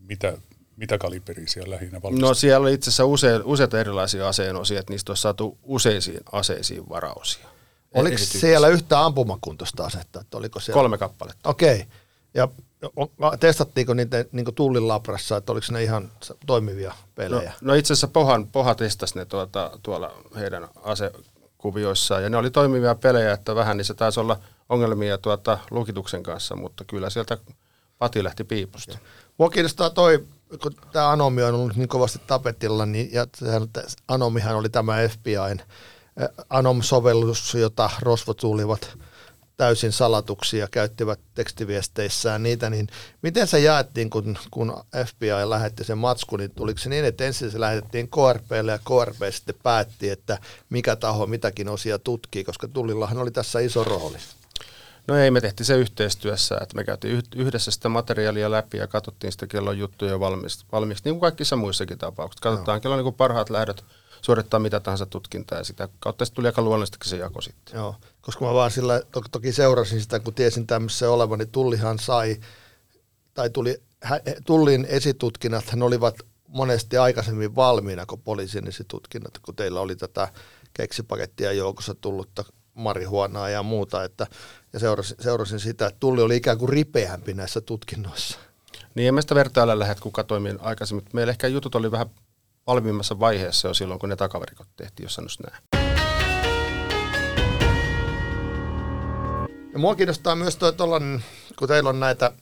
mitä, 0.00 0.38
mitä 0.76 0.98
kaliberia 0.98 1.46
siellä 1.46 1.74
lähinnä 1.74 2.02
valmistettiin? 2.02 2.28
No 2.28 2.34
siellä 2.34 2.64
oli 2.64 2.74
itse 2.74 2.90
asiassa 2.90 3.04
use, 3.04 3.40
useita 3.44 3.80
erilaisia 3.80 4.28
aseenosia, 4.28 4.80
että 4.80 4.92
niistä 4.92 5.12
olisi 5.12 5.22
saatu 5.22 5.58
useisiin 5.62 6.20
aseisiin 6.32 6.88
varausia. 6.88 7.46
Oliko 7.94 8.18
siellä 8.18 8.68
yhtä 8.68 9.04
ampumakuntoista 9.04 9.84
asetta? 9.84 10.20
Että 10.20 10.36
oliko 10.36 10.60
siellä? 10.60 10.80
Kolme 10.80 10.98
kappaletta. 10.98 11.48
Okei. 11.48 11.74
Okay. 11.74 11.86
Ja 12.34 12.48
testattiinko 13.40 13.94
niitä 13.94 14.24
niin 14.32 14.54
Tullin 14.54 14.88
labrassa, 14.88 15.36
että 15.36 15.52
oliko 15.52 15.66
ne 15.70 15.82
ihan 15.82 16.10
toimivia 16.46 16.94
pelejä? 17.14 17.52
No, 17.60 17.72
no 17.72 17.74
itse 17.74 17.92
asiassa 17.92 18.08
Pohan, 18.08 18.46
Poha 18.46 18.74
testasi 18.74 19.18
ne 19.18 19.24
tuota, 19.24 19.78
tuolla 19.82 20.14
heidän 20.36 20.68
asekuvioissaan, 20.82 22.22
ja 22.22 22.30
ne 22.30 22.36
oli 22.36 22.50
toimivia 22.50 22.94
pelejä, 22.94 23.32
että 23.32 23.54
vähän 23.54 23.76
niissä 23.76 23.94
taisi 23.94 24.20
olla 24.20 24.40
ongelmia 24.68 25.18
tuota, 25.18 25.58
lukituksen 25.70 26.22
kanssa, 26.22 26.56
mutta 26.56 26.84
kyllä 26.84 27.10
sieltä 27.10 27.38
Pati 27.98 28.24
lähti 28.24 28.44
piipusta. 28.44 28.98
Mua 29.38 29.50
kiinnostaa 29.50 29.90
toi, 29.90 30.26
kun 30.62 30.72
tämä 30.92 31.10
Anomi 31.10 31.42
on 31.42 31.54
ollut 31.54 31.76
niin 31.76 31.88
kovasti 31.88 32.20
tapetilla, 32.26 32.86
niin 32.86 33.12
ja 33.12 33.26
Anomihan 34.08 34.56
oli 34.56 34.68
tämä 34.68 34.96
FBIn 35.08 35.62
Anom-sovellus, 36.50 37.54
jota 37.54 37.90
rosvot 38.00 38.40
suulivat 38.40 38.98
täysin 39.56 39.92
salatuksia, 39.92 40.68
käyttivät 40.68 41.20
tekstiviesteissään 41.34 42.42
niitä, 42.42 42.70
niin 42.70 42.88
miten 43.22 43.46
se 43.46 43.60
jaettiin, 43.60 44.10
kun, 44.10 44.38
kun 44.50 44.76
FBI 45.06 45.48
lähetti 45.48 45.84
sen 45.84 45.98
matskun, 45.98 46.38
niin 46.38 46.50
tuliko 46.50 46.78
se 46.78 46.88
niin, 46.88 47.04
että 47.04 47.24
ensin 47.24 47.50
se 47.50 47.60
lähetettiin 47.60 48.08
KRPlle 48.08 48.72
ja 48.72 48.78
KRP 48.78 49.16
sitten 49.30 49.54
päätti, 49.62 50.10
että 50.10 50.38
mikä 50.70 50.96
taho 50.96 51.26
mitäkin 51.26 51.68
osia 51.68 51.98
tutkii, 51.98 52.44
koska 52.44 52.68
Tullillahan 52.68 53.18
oli 53.18 53.30
tässä 53.30 53.60
iso 53.60 53.84
rooli. 53.84 54.18
No 55.08 55.16
ei, 55.16 55.30
me 55.30 55.40
tehtiin 55.40 55.66
se 55.66 55.76
yhteistyössä, 55.76 56.58
että 56.62 56.76
me 56.76 56.84
käytiin 56.84 57.22
yhdessä 57.36 57.70
sitä 57.70 57.88
materiaalia 57.88 58.50
läpi 58.50 58.78
ja 58.78 58.86
katsottiin 58.86 59.32
sitä 59.32 59.46
kellon 59.46 59.78
juttuja 59.78 60.20
valmiiksi, 60.20 60.64
niin 60.72 61.14
kuin 61.14 61.20
kaikissa 61.20 61.56
muissakin 61.56 61.98
tapauksissa. 61.98 62.42
Katsotaan, 62.42 62.76
no. 62.76 62.80
kello 62.80 62.96
on 62.96 63.04
niin 63.04 63.14
parhaat 63.14 63.50
lähdöt 63.50 63.84
suorittaa 64.24 64.60
mitä 64.60 64.80
tahansa 64.80 65.06
tutkintaa 65.06 65.58
ja 65.58 65.64
sitä 65.64 65.88
kautta 65.98 66.24
sitten 66.24 66.36
tuli 66.36 66.46
aika 66.46 66.62
luonnollistakin 66.62 67.10
se 67.10 67.16
jako 67.16 67.40
sitten. 67.40 67.76
Joo, 67.76 67.96
koska 68.20 68.44
mä 68.44 68.54
vaan 68.54 68.70
sillä 68.70 69.02
to- 69.10 69.22
toki 69.32 69.52
seurasin 69.52 70.00
sitä, 70.00 70.20
kun 70.20 70.34
tiesin 70.34 70.66
tämmöisen 70.66 71.10
olevan, 71.10 71.38
niin 71.38 71.48
Tullihan 71.48 71.98
sai, 71.98 72.36
tai 73.34 73.50
tuli, 73.50 73.82
hä, 74.02 74.20
Tullin 74.46 74.86
esitutkinnat, 74.88 75.70
hän 75.70 75.82
olivat 75.82 76.14
monesti 76.48 76.96
aikaisemmin 76.96 77.56
valmiina 77.56 78.06
kuin 78.06 78.20
poliisin 78.20 78.68
esitutkinnat, 78.68 79.38
kun 79.38 79.56
teillä 79.56 79.80
oli 79.80 79.96
tätä 79.96 80.28
keksipakettia 80.74 81.52
joukossa 81.52 81.94
tullutta 81.94 82.44
marihuonaa 82.74 83.48
ja 83.48 83.62
muuta, 83.62 84.04
että, 84.04 84.26
ja 84.72 84.78
seurasin, 84.78 85.16
seurasin 85.20 85.60
sitä, 85.60 85.86
että 85.86 86.00
Tulli 86.00 86.22
oli 86.22 86.36
ikään 86.36 86.58
kuin 86.58 86.68
ripeämpi 86.68 87.34
näissä 87.34 87.60
tutkinnoissa. 87.60 88.38
Niin, 88.94 89.08
en 89.08 89.14
mä 89.14 89.20
sitä 89.20 89.34
vertailla 89.34 89.78
lähdet, 89.78 90.00
kuka 90.00 90.24
toimii 90.24 90.54
aikaisemmin. 90.58 91.04
Meillä 91.12 91.30
ehkä 91.30 91.46
jutut 91.46 91.74
oli 91.74 91.90
vähän 91.90 92.10
valmiimmassa 92.66 93.20
vaiheessa 93.20 93.68
jo 93.68 93.74
silloin, 93.74 94.00
kun 94.00 94.08
ne 94.08 94.16
takavarikot 94.16 94.68
tehtiin, 94.76 95.04
jos 95.04 95.14
sanoisi 95.14 95.42
näin. 95.42 95.62
Ja 99.72 99.78
mua 99.78 99.94
kiinnostaa 99.94 100.36
myös 100.36 100.56
toi 100.56 100.72
tollanen, 100.72 101.24
kun 101.58 101.68
teillä 101.68 101.90
on 101.90 102.00
näitä, 102.00 102.32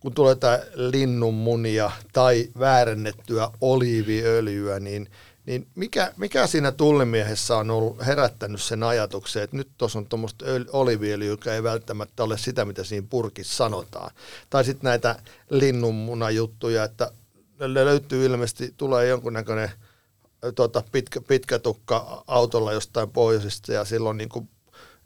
kun 0.00 0.14
tulee 0.14 0.34
tämä 0.34 0.60
linnunmunia 0.74 1.90
tai 2.12 2.48
väärennettyä 2.58 3.50
oliiviöljyä, 3.60 4.80
niin, 4.80 5.10
niin 5.46 5.66
mikä, 5.74 6.12
mikä 6.16 6.46
siinä 6.46 6.72
tullimiehessä 6.72 7.56
on 7.56 7.70
ollut 7.70 8.06
herättänyt 8.06 8.62
sen 8.62 8.82
ajatuksen, 8.82 9.42
että 9.42 9.56
nyt 9.56 9.68
tuossa 9.78 9.98
on 9.98 10.06
tuommoista 10.06 10.44
oliiviöljyä, 10.72 11.30
joka 11.30 11.54
ei 11.54 11.62
välttämättä 11.62 12.24
ole 12.24 12.38
sitä, 12.38 12.64
mitä 12.64 12.84
siinä 12.84 13.06
purkissa 13.10 13.56
sanotaan. 13.56 14.10
Tai 14.50 14.64
sitten 14.64 14.88
näitä 14.88 15.16
linnunmunajuttuja, 15.50 16.84
että 16.84 17.10
löytyy 17.66 18.26
ilmeisesti, 18.26 18.74
tulee 18.76 19.06
jonkunnäköinen 19.06 19.70
tota, 20.54 20.82
pitkä, 20.92 21.20
pitkä 21.20 21.58
tukka 21.58 22.24
autolla 22.26 22.72
jostain 22.72 23.10
pohjoisesta 23.10 23.72
ja 23.72 23.84
silloin 23.84 24.16
niin 24.16 24.28
kuin, 24.28 24.48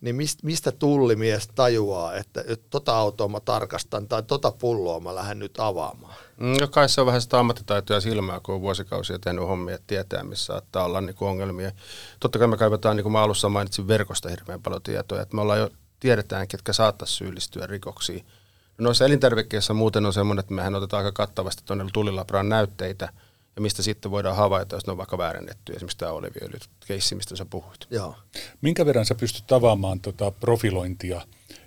niin 0.00 0.16
mistä, 0.42 0.72
tullimies 0.72 1.48
tajuaa, 1.54 2.14
että, 2.14 2.44
tota 2.70 2.98
autoa 2.98 3.28
mä 3.28 3.40
tarkastan 3.40 4.08
tai 4.08 4.22
tota 4.22 4.52
pulloa 4.52 5.00
mä 5.00 5.14
lähden 5.14 5.38
nyt 5.38 5.54
avaamaan? 5.58 6.14
Mm, 6.36 6.56
no 6.60 6.68
kai 6.68 6.88
se 6.88 7.00
on 7.00 7.06
vähän 7.06 7.20
sitä 7.20 7.38
ammattitaitoa 7.38 7.96
ja 7.96 8.00
silmää, 8.00 8.40
kun 8.40 8.54
on 8.54 8.60
vuosikausia 8.60 9.18
tehnyt 9.18 9.48
hommia, 9.48 9.74
että 9.74 9.86
tietää, 9.86 10.24
missä 10.24 10.44
saattaa 10.44 10.84
olla 10.84 11.00
niin 11.00 11.16
kuin 11.16 11.28
ongelmia. 11.28 11.72
Totta 12.20 12.38
kai 12.38 12.48
me 12.48 12.56
kaivataan, 12.56 12.96
niin 12.96 13.02
kuin 13.04 13.12
mä 13.12 13.22
alussa 13.22 13.48
mainitsin, 13.48 13.88
verkosta 13.88 14.28
hirveän 14.28 14.62
paljon 14.62 14.82
tietoa, 14.82 15.22
että 15.22 15.34
me 15.34 15.40
ollaan 15.40 15.60
jo 15.60 15.70
tiedetään, 16.00 16.48
ketkä 16.48 16.72
saattaisi 16.72 17.14
syyllistyä 17.14 17.66
rikoksiin 17.66 18.26
Noissa 18.78 19.04
elintarvikkeissa 19.04 19.74
muuten 19.74 20.06
on 20.06 20.12
semmoinen, 20.12 20.40
että 20.40 20.54
mehän 20.54 20.74
otetaan 20.74 21.04
aika 21.04 21.12
kattavasti 21.12 21.62
tuonne 21.66 21.84
tulilabraan 21.92 22.48
näytteitä, 22.48 23.08
ja 23.56 23.62
mistä 23.62 23.82
sitten 23.82 24.10
voidaan 24.10 24.36
havaita, 24.36 24.76
jos 24.76 24.86
ne 24.86 24.90
on 24.90 24.96
vaikka 24.96 25.18
väärennetty, 25.18 25.72
esimerkiksi 25.72 25.98
tämä 25.98 26.12
oliviöljy 26.12 26.58
keissi, 26.86 27.14
mistä 27.14 27.36
sä 27.36 27.44
puhuit. 27.44 27.86
Joo. 27.90 28.16
Minkä 28.60 28.86
verran 28.86 29.06
sä 29.06 29.14
pystyt 29.14 29.52
avaamaan 29.52 30.00
tota 30.00 30.30
profilointia 30.30 31.20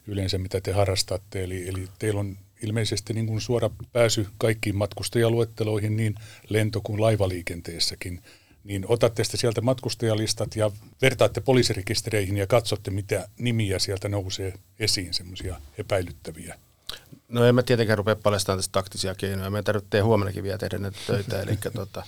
yleensä, 0.07 0.37
mitä 0.37 0.61
te 0.61 0.71
harrastatte? 0.71 1.43
Eli, 1.43 1.67
eli 1.67 1.87
teillä 1.99 2.19
on 2.19 2.37
ilmeisesti 2.63 3.13
niin 3.13 3.27
kuin 3.27 3.41
suora 3.41 3.69
pääsy 3.91 4.27
kaikkiin 4.37 4.75
matkustajaluetteloihin 4.75 5.97
niin 5.97 6.15
lento- 6.49 6.81
kuin 6.83 7.01
laivaliikenteessäkin. 7.01 8.23
Niin 8.63 8.85
otatte 8.87 9.23
sitten 9.23 9.39
sieltä 9.39 9.61
matkustajalistat 9.61 10.55
ja 10.55 10.71
vertaatte 11.01 11.41
poliisirekistereihin 11.41 12.37
ja 12.37 12.47
katsotte, 12.47 12.91
mitä 12.91 13.29
nimiä 13.39 13.79
sieltä 13.79 14.09
nousee 14.09 14.53
esiin, 14.79 15.13
semmoisia 15.13 15.61
epäilyttäviä 15.77 16.59
No 17.29 17.46
en 17.46 17.55
mä 17.55 17.63
tietenkään 17.63 17.98
rupea 17.98 18.15
paljastamaan 18.15 18.58
tästä 18.58 18.72
taktisia 18.72 19.15
keinoja. 19.15 19.50
Me 19.50 19.63
tarvitsee 19.63 20.01
huomennakin 20.01 20.43
vielä 20.43 20.58
tehdä 20.58 20.77
näitä 20.77 20.98
töitä, 21.08 21.41
eli 21.41 21.58
tota, 21.74 22.03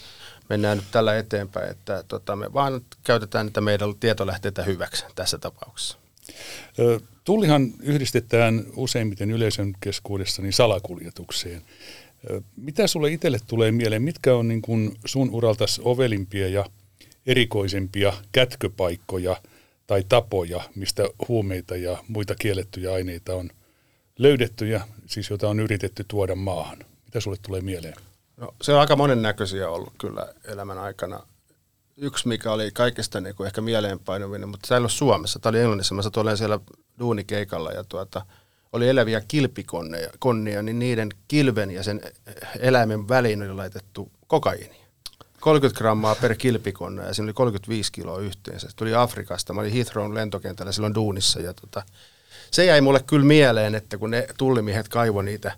mennään 0.49 0.77
nyt 0.77 0.87
tällä 0.91 1.17
eteenpäin, 1.17 1.69
että 1.71 2.03
tota, 2.07 2.35
me 2.35 2.53
vaan 2.53 2.81
käytetään 3.03 3.45
niitä 3.45 3.61
meidän 3.61 3.95
tietolähteitä 3.99 4.63
hyväksi 4.63 5.05
tässä 5.15 5.37
tapauksessa. 5.37 5.97
Tullihan 7.23 7.73
yhdistetään 7.79 8.65
useimmiten 8.75 9.31
yleisön 9.31 9.73
keskuudessa 9.79 10.41
niin 10.41 10.53
salakuljetukseen. 10.53 11.61
Mitä 12.57 12.87
sulle 12.87 13.11
itselle 13.11 13.39
tulee 13.47 13.71
mieleen, 13.71 14.01
mitkä 14.01 14.35
on 14.35 14.47
niin 14.47 14.61
kuin 14.61 14.97
sun 15.05 15.29
uraltas 15.29 15.81
ovelimpia 15.83 16.47
ja 16.47 16.65
erikoisempia 17.25 18.13
kätköpaikkoja 18.31 19.37
tai 19.87 20.03
tapoja, 20.09 20.61
mistä 20.75 21.09
huumeita 21.27 21.75
ja 21.75 21.97
muita 22.07 22.35
kiellettyjä 22.35 22.93
aineita 22.93 23.35
on– 23.35 23.49
löydetty 24.17 24.67
ja 24.67 24.81
siis 25.05 25.29
jota 25.29 25.49
on 25.49 25.59
yritetty 25.59 26.05
tuoda 26.07 26.35
maahan? 26.35 26.77
Mitä 27.05 27.19
sulle 27.19 27.37
tulee 27.41 27.61
mieleen? 27.61 27.95
No, 28.37 28.53
se 28.61 28.73
on 28.73 28.79
aika 28.79 28.95
monennäköisiä 28.95 29.69
ollut 29.69 29.93
kyllä 29.97 30.33
elämän 30.45 30.77
aikana. 30.77 31.19
Yksi, 31.97 32.27
mikä 32.27 32.51
oli 32.51 32.71
kaikista 32.71 33.21
niin 33.21 33.35
kuin 33.35 33.47
ehkä 33.47 33.61
mieleenpainuvinen, 33.61 34.49
mutta 34.49 34.67
se 34.67 34.73
ei 34.73 34.77
ollut 34.77 34.91
Suomessa. 34.91 35.39
Tämä 35.39 35.49
oli 35.49 35.59
Englannissa. 35.59 35.95
Mä 35.95 36.01
satuin 36.01 36.37
siellä 36.37 36.59
duunikeikalla 36.99 37.71
ja 37.71 37.83
tuota, 37.83 38.25
oli 38.73 38.89
eläviä 38.89 39.21
kilpikonneja, 39.27 40.11
konnia, 40.19 40.61
niin 40.61 40.79
niiden 40.79 41.09
kilven 41.27 41.71
ja 41.71 41.83
sen 41.83 42.01
eläimen 42.59 43.07
väliin 43.09 43.41
oli 43.43 43.53
laitettu 43.53 44.11
kokaiini. 44.27 44.81
30 45.39 45.77
grammaa 45.77 46.15
per 46.15 46.35
kilpikonne 46.35 47.03
ja 47.03 47.13
siinä 47.13 47.25
oli 47.25 47.33
35 47.33 47.91
kiloa 47.91 48.19
yhteensä. 48.19 48.69
Se 48.69 48.75
tuli 48.75 48.95
Afrikasta. 48.95 49.53
Mä 49.53 49.61
olin 49.61 49.73
Heathrown 49.73 50.15
lentokentällä 50.15 50.71
silloin 50.71 50.95
duunissa 50.95 51.39
ja 51.39 51.53
tota, 51.53 51.83
se 52.51 52.65
jäi 52.65 52.81
mulle 52.81 52.99
kyllä 53.07 53.25
mieleen, 53.25 53.75
että 53.75 53.97
kun 53.97 54.11
ne 54.11 54.27
tullimiehet 54.37 54.87
kaivoi 54.87 55.23
niitä 55.23 55.51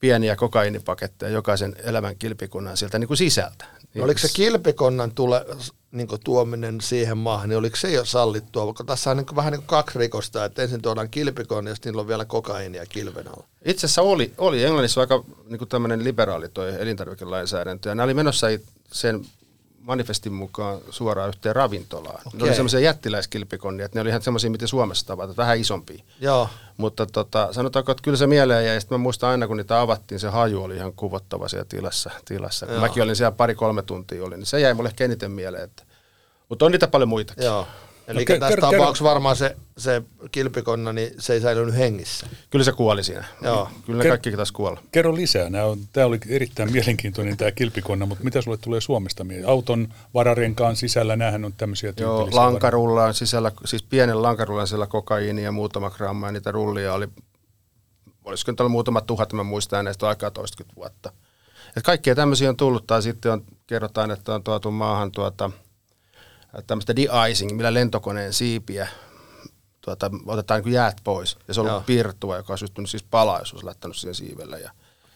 pieniä 0.00 0.36
kokainipaketteja 0.36 1.32
jokaisen 1.32 1.76
elävän 1.84 2.16
kilpikunnan 2.16 2.76
sieltä 2.76 2.98
niin 2.98 3.08
kuin 3.08 3.18
sisältä. 3.18 3.64
Niin 3.94 4.04
oliko 4.04 4.18
se 4.18 4.28
kilpikonnan 4.34 5.12
tule, 5.14 5.46
niin 5.92 6.08
kuin 6.08 6.20
tuominen 6.24 6.80
siihen 6.80 7.18
maahan, 7.18 7.48
niin 7.48 7.58
oliko 7.58 7.76
se 7.76 7.90
jo 7.90 8.04
sallittua? 8.04 8.66
Vaikka 8.66 8.84
tässä 8.84 9.10
on 9.10 9.16
niin 9.16 9.26
kuin, 9.26 9.36
vähän 9.36 9.52
niin 9.52 9.60
kuin 9.60 9.66
kaksi 9.66 9.98
rikosta, 9.98 10.44
että 10.44 10.62
ensin 10.62 10.82
tuodaan 10.82 11.08
kilpikonna 11.10 11.70
ja 11.70 11.74
sitten 11.74 11.90
niillä 11.90 12.00
on 12.00 12.08
vielä 12.08 12.24
kokaiinia 12.24 12.86
kilven 12.86 13.28
alla. 13.28 13.44
Itse 13.64 13.86
asiassa 13.86 14.02
oli, 14.02 14.32
oli 14.38 14.64
Englannissa 14.64 15.00
aika 15.00 15.24
niin 15.46 15.58
kuin 15.58 15.68
tämmöinen 15.68 16.04
liberaali 16.04 16.48
toi 16.48 16.74
elintarvikelainsäädäntö, 16.78 17.88
ja 17.88 17.94
nämä 17.94 18.04
oli 18.04 18.14
menossa 18.14 18.46
sen 18.92 19.26
manifestin 19.88 20.32
mukaan 20.32 20.80
suoraan 20.90 21.28
yhteen 21.28 21.56
ravintolaan. 21.56 22.20
Okay. 22.26 22.38
Ne 22.38 22.44
oli 22.44 22.54
semmoisia 22.54 22.80
jättiläiskilpikonnia, 22.80 23.86
että 23.86 23.98
ne 23.98 24.00
oli 24.00 24.08
ihan 24.08 24.22
semmoisia, 24.22 24.50
mitä 24.50 24.66
Suomessa 24.66 25.06
tavataan, 25.06 25.36
vähän 25.36 25.58
isompia. 25.58 26.02
Joo. 26.20 26.48
Mutta 26.76 27.06
tota, 27.06 27.48
sanotaanko, 27.52 27.92
että 27.92 28.02
kyllä 28.02 28.16
se 28.16 28.26
mieleen 28.26 28.66
jäi. 28.66 28.80
Sitten 28.80 28.98
mä 28.98 29.02
muistan 29.02 29.30
aina, 29.30 29.46
kun 29.46 29.56
niitä 29.56 29.80
avattiin, 29.80 30.20
se 30.20 30.28
haju 30.28 30.62
oli 30.62 30.76
ihan 30.76 30.92
kuvottava 30.92 31.48
siellä 31.48 31.66
tilassa. 31.68 32.10
tilassa. 32.24 32.66
Kun 32.66 32.80
mäkin 32.80 33.02
olin 33.02 33.16
siellä 33.16 33.32
pari-kolme 33.32 33.82
tuntia, 33.82 34.24
oli, 34.24 34.36
niin 34.36 34.46
se 34.46 34.60
jäi 34.60 34.74
mulle 34.74 34.88
ehkä 34.88 35.04
eniten 35.04 35.30
mieleen, 35.30 35.64
että 35.64 35.82
Mutta 36.48 36.64
on 36.64 36.72
niitä 36.72 36.86
paljon 36.86 37.08
muitakin. 37.08 37.44
Joo. 37.44 37.66
Eli 38.08 38.24
No, 38.28 38.38
tässä 38.38 38.56
ker- 38.56 38.60
tapauksessa 38.60 39.04
varmaan 39.04 39.36
se, 39.36 39.56
se 39.78 40.02
kilpikonna, 40.32 40.92
niin 40.92 41.10
se 41.18 41.32
ei 41.32 41.40
säilynyt 41.40 41.74
hengissä. 41.74 42.26
Kyllä 42.50 42.64
se 42.64 42.72
kuoli 42.72 43.04
siinä. 43.04 43.24
Joo. 43.42 43.68
Kyllä 43.86 43.98
ne 43.98 44.04
Ker- 44.04 44.08
kaikki 44.08 44.32
taas 44.32 44.52
kuolla. 44.52 44.80
Kerro 44.92 45.14
lisää. 45.14 45.50
Nämä 45.50 45.64
on, 45.64 45.78
tämä 45.92 46.06
oli 46.06 46.18
erittäin 46.28 46.72
mielenkiintoinen 46.72 47.36
tämä 47.36 47.50
kilpikonna, 47.52 48.06
mutta 48.06 48.24
mitä 48.24 48.42
sulle 48.42 48.56
tulee 48.56 48.80
Suomesta 48.80 49.24
mieleen? 49.24 49.48
Auton 49.48 49.88
vararenkaan 50.14 50.76
sisällä, 50.76 51.16
näähän 51.16 51.44
on 51.44 51.52
tämmöisiä 51.52 51.92
Joo, 52.00 52.28
lankarullaan 52.32 53.14
sisällä, 53.14 53.52
siis 53.64 53.82
pienen 53.82 54.22
lankarullan 54.22 54.66
sisällä 54.66 54.86
kokaiini 54.86 55.42
ja 55.42 55.52
muutama 55.52 55.90
gramma 55.90 56.26
ja 56.26 56.32
niitä 56.32 56.52
rullia 56.52 56.94
oli, 56.94 57.08
olisiko 58.24 58.52
nyt 58.52 58.60
ollut 58.60 58.72
muutama 58.72 59.00
tuhat, 59.00 59.32
mä 59.32 59.42
muistan 59.42 59.84
näistä 59.84 60.08
aikaa 60.08 60.30
toistakymmentä 60.30 60.76
vuotta. 60.76 61.12
Et 61.76 61.82
kaikkia 61.82 62.14
tämmöisiä 62.14 62.48
on 62.48 62.56
tullut, 62.56 62.86
tai 62.86 63.02
sitten 63.02 63.32
on, 63.32 63.44
kerrotaan, 63.66 64.10
että 64.10 64.34
on 64.34 64.42
tuotu 64.42 64.70
maahan 64.70 65.12
tuota, 65.12 65.50
tämmöistä 66.66 66.96
de-icing, 66.96 67.56
millä 67.56 67.74
lentokoneen 67.74 68.32
siipiä 68.32 68.88
tuota, 69.80 70.10
otetaan 70.26 70.62
niin 70.62 70.72
jäät 70.72 70.96
pois. 71.04 71.36
Ja 71.48 71.54
se 71.54 71.60
on 71.60 71.66
Joo. 71.66 71.74
ollut 71.74 71.86
pirtua, 71.86 72.36
joka 72.36 72.52
on 72.52 72.58
syttynyt 72.58 72.90
siis 72.90 73.02
palaa, 73.02 73.38
jos 73.38 73.52
olisi 73.52 73.64
laittanut 73.64 73.96
siihen 73.96 74.14
siivellä. 74.14 74.58
Ja 74.58 74.70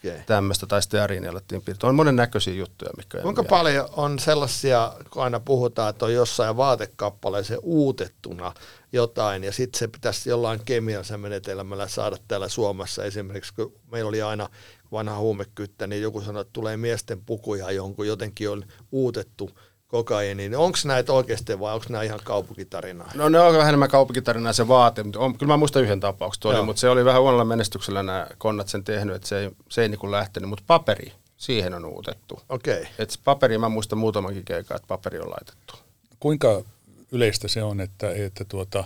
Okay. 0.07 0.19
tämmöistä, 0.25 0.67
tai 0.67 0.81
steariinia 0.81 1.31
alettiin 1.31 1.61
pirtua. 1.61 1.89
On 1.89 1.95
monen 1.95 2.15
näköisiä 2.15 2.53
juttuja, 2.53 2.91
mikä 2.97 3.17
Kuinka 3.21 3.43
paljon 3.43 3.89
on 3.91 4.19
sellaisia, 4.19 4.93
kun 5.09 5.23
aina 5.23 5.39
puhutaan, 5.39 5.89
että 5.89 6.05
on 6.05 6.13
jossain 6.13 6.57
vaatekappaleeseen 6.57 7.59
uutettuna 7.63 8.53
jotain, 8.93 9.43
ja 9.43 9.51
sitten 9.51 9.79
se 9.79 9.87
pitäisi 9.87 10.29
jollain 10.29 10.59
kemiallisella 10.65 11.17
menetelmällä 11.17 11.87
saada 11.87 12.17
täällä 12.27 12.49
Suomessa 12.49 13.03
esimerkiksi, 13.03 13.53
kun 13.53 13.73
meillä 13.91 14.09
oli 14.09 14.21
aina 14.21 14.49
vanha 14.91 15.17
huumekyttä, 15.17 15.87
niin 15.87 16.01
joku 16.01 16.21
sanoi, 16.21 16.41
että 16.41 16.53
tulee 16.53 16.77
miesten 16.77 17.21
pukuja 17.25 17.71
jonkun, 17.71 18.07
jotenkin 18.07 18.49
on 18.49 18.63
uutettu 18.91 19.49
kokaiini, 19.93 20.49
niin 20.49 20.57
onko 20.57 20.77
näitä 20.85 21.13
oikeasti 21.13 21.59
vai 21.59 21.73
onko 21.73 21.85
nämä 21.89 22.03
ihan 22.03 22.19
kaupunkitarinaa? 22.23 23.11
No 23.15 23.29
ne 23.29 23.39
on 23.39 23.53
vähän 23.53 23.67
enemmän 23.67 23.89
kaupunkitarinaa 23.89 24.53
se 24.53 24.67
vaate, 24.67 25.03
mutta 25.03 25.19
on, 25.19 25.37
kyllä 25.37 25.53
mä 25.53 25.57
muistan 25.57 25.83
yhden 25.83 25.99
tapauksen, 25.99 26.41
tuo 26.41 26.51
oli, 26.51 26.57
Joo. 26.57 26.65
mutta 26.65 26.79
se 26.79 26.89
oli 26.89 27.05
vähän 27.05 27.21
huonolla 27.21 27.45
menestyksellä 27.45 28.03
nämä 28.03 28.27
konnat 28.37 28.67
sen 28.67 28.83
tehnyt, 28.83 29.15
että 29.15 29.27
se 29.27 29.39
ei, 29.39 29.51
se 29.69 29.81
ei 29.81 29.89
niin 29.89 30.11
lähtenyt, 30.11 30.49
mutta 30.49 30.63
paperi, 30.67 31.13
siihen 31.37 31.73
on 31.73 31.85
uutettu. 31.85 32.39
Okei. 32.49 32.81
Okay. 32.81 32.93
Et 32.99 33.19
paperi, 33.23 33.57
mä 33.57 33.69
muistan 33.69 33.99
muutamankin 33.99 34.45
keikan, 34.45 34.75
että 34.75 34.87
paperi 34.87 35.19
on 35.19 35.29
laitettu. 35.29 35.75
Kuinka 36.19 36.63
yleistä 37.11 37.47
se 37.47 37.63
on, 37.63 37.81
että, 37.81 38.11
että 38.11 38.45
tuota, 38.45 38.83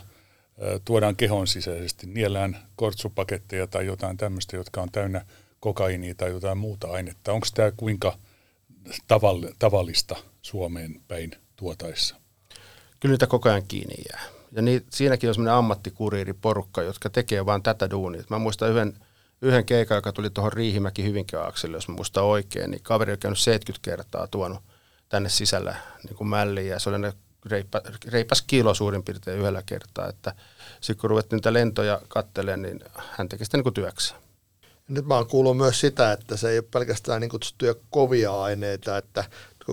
tuodaan 0.84 1.16
kehon 1.16 1.46
sisäisesti, 1.46 2.06
niellään 2.06 2.58
kortsupaketteja 2.76 3.66
tai 3.66 3.86
jotain 3.86 4.16
tämmöistä, 4.16 4.56
jotka 4.56 4.80
on 4.82 4.88
täynnä 4.92 5.24
kokainia 5.60 6.14
tai 6.14 6.30
jotain 6.30 6.58
muuta 6.58 6.88
ainetta. 6.90 7.32
Onko 7.32 7.46
tämä 7.54 7.72
kuinka 7.76 8.16
tavall- 8.88 9.54
tavallista 9.58 10.16
Suomeen 10.48 11.00
päin 11.08 11.30
tuotaessa? 11.56 12.16
Kyllä 13.00 13.12
niitä 13.12 13.26
koko 13.26 13.48
ajan 13.48 13.66
kiinni 13.68 13.94
jää. 14.12 14.22
Ja 14.52 14.62
niin, 14.62 14.86
siinäkin 14.90 15.28
on 15.28 15.34
semmoinen 15.34 15.54
ammattikuriiriporukka, 15.54 16.82
jotka 16.82 17.10
tekee 17.10 17.46
vaan 17.46 17.62
tätä 17.62 17.90
duunia. 17.90 18.22
Mä 18.30 18.38
muistan 18.38 18.70
yhden, 18.70 18.98
yhden 19.42 19.64
keikan, 19.64 19.96
joka 19.96 20.12
tuli 20.12 20.30
tuohon 20.30 20.52
Riihimäki 20.52 21.04
Hyvinkääakselle, 21.04 21.76
jos 21.76 21.88
mä 21.88 21.94
muistan 21.94 22.24
oikein, 22.24 22.70
niin 22.70 22.82
kaveri 22.82 23.12
on 23.12 23.18
käynyt 23.18 23.38
70 23.38 23.84
kertaa 23.84 24.26
tuonut 24.26 24.58
tänne 25.08 25.28
sisällä 25.28 25.76
niin 26.04 26.16
kuin 26.16 26.28
mälliin, 26.28 26.68
ja 26.68 26.78
se 26.78 26.90
oli 26.90 26.98
ne 26.98 27.12
reippa, 27.46 27.80
reipas 28.06 28.42
kilo 28.42 28.74
suurin 28.74 29.04
piirtein 29.04 29.38
yhdellä 29.38 29.62
kertaa, 29.66 30.08
että 30.08 30.34
sitten 30.80 31.00
kun 31.00 31.10
ruvettiin 31.10 31.36
niitä 31.36 31.52
lentoja 31.52 32.00
kattelemaan, 32.08 32.62
niin 32.62 32.80
hän 33.10 33.28
teki 33.28 33.44
sitä 33.44 33.56
niin 33.56 33.64
kuin 33.64 33.74
työksi. 33.74 34.14
Nyt 34.88 35.06
mä 35.06 35.14
oon 35.14 35.26
kuullut 35.26 35.56
myös 35.56 35.80
sitä, 35.80 36.12
että 36.12 36.36
se 36.36 36.50
ei 36.50 36.58
ole 36.58 36.66
pelkästään 36.70 37.20
niin 37.20 37.30
kutsuttuja 37.30 37.74
kovia 37.90 38.42
aineita, 38.42 38.98
että 38.98 39.24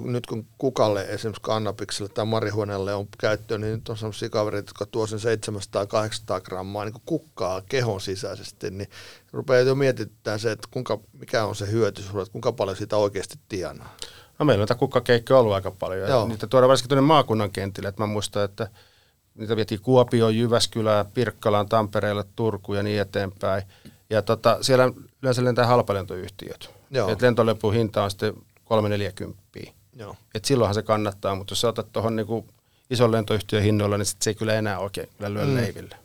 kun, 0.01 0.13
nyt 0.13 0.25
kun 0.25 0.45
kukalle 0.57 1.01
esimerkiksi 1.01 1.41
kannabikselle 1.41 2.09
tai 2.09 2.25
marihuonalle 2.25 2.93
on 2.93 3.07
käyttöön, 3.17 3.61
niin 3.61 3.73
nyt 3.73 3.89
on 3.89 3.97
sellaisia 3.97 4.29
kavereita, 4.29 4.69
jotka 4.69 4.85
tuo 4.85 5.07
sen 5.07 5.19
700-800 6.39 6.41
grammaa 6.41 6.85
niin 6.85 7.01
kukkaa 7.05 7.61
kehon 7.69 8.01
sisäisesti, 8.01 8.71
niin 8.71 8.89
rupeaa 9.31 9.61
jo 9.61 9.75
mietityttää 9.75 10.37
se, 10.37 10.51
että 10.51 10.67
kuinka, 10.71 10.99
mikä 11.19 11.45
on 11.45 11.55
se 11.55 11.71
hyöty 11.71 12.01
sulle, 12.01 12.21
että 12.21 12.31
kuinka 12.31 12.51
paljon 12.51 12.77
sitä 12.77 12.97
oikeasti 12.97 13.39
tienaa. 13.49 13.95
No 14.39 14.45
meillä 14.45 14.61
on 14.61 14.67
näitä 14.67 14.79
kukkakeikkoja 14.79 15.39
ollut 15.39 15.53
aika 15.53 15.71
paljon. 15.71 16.09
Joo. 16.09 16.27
Niitä 16.27 16.47
tuodaan 16.47 16.69
varsinkin 16.69 16.89
tuonne 16.89 17.07
maakunnan 17.07 17.51
kentille. 17.51 17.89
Et 17.89 17.97
mä 17.97 18.05
muistan, 18.05 18.43
että 18.43 18.67
niitä 19.35 19.55
vietiin 19.55 19.81
Kuopioon, 19.81 20.35
Jyväskylään, 20.35 21.05
Pirkkalaan, 21.05 21.69
Tampereelle, 21.69 22.23
Turkuun 22.35 22.77
ja 22.77 22.83
niin 22.83 23.01
eteenpäin. 23.01 23.63
Ja 24.09 24.21
tota, 24.21 24.57
siellä 24.61 24.91
yleensä 25.21 25.43
lentää 25.43 25.67
halpalentoyhtiöt. 25.67 26.69
Joo. 26.91 27.09
Et 27.09 27.21
lentolipun 27.21 27.73
hinta 27.73 28.03
on 28.03 28.09
sitten 28.09 28.33
340. 28.65 29.41
Joo. 29.95 30.15
Et 30.35 30.45
silloinhan 30.45 30.75
se 30.75 30.81
kannattaa, 30.81 31.35
mutta 31.35 31.51
jos 31.51 31.61
sä 31.61 31.67
otat 31.67 31.91
tuohon 31.91 32.15
niinku 32.15 32.45
ison 32.89 33.11
lentoyhtiön 33.11 33.63
hinnoilla, 33.63 33.97
niin 33.97 34.05
sit 34.05 34.21
se 34.21 34.29
ei 34.29 34.35
kyllä 34.35 34.53
enää 34.53 34.79
oikein 34.79 35.09
kyllä 35.17 35.33
lyö 35.33 35.45
mm. 35.45 35.55
leiville. 35.55 35.95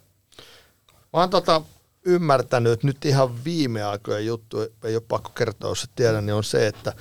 Mä 1.12 1.20
oon 1.20 1.30
tota 1.30 1.62
ymmärtänyt 2.04 2.84
nyt 2.84 3.04
ihan 3.04 3.44
viime 3.44 3.82
aikojen 3.82 4.26
juttu, 4.26 4.60
ei 4.60 4.96
ole 4.96 5.02
pakko 5.08 5.30
kertoa, 5.30 5.70
jos 5.70 5.84
et 5.84 5.90
tiedä, 5.96 6.20
niin 6.20 6.34
on 6.34 6.44
se, 6.44 6.66
että 6.66 6.92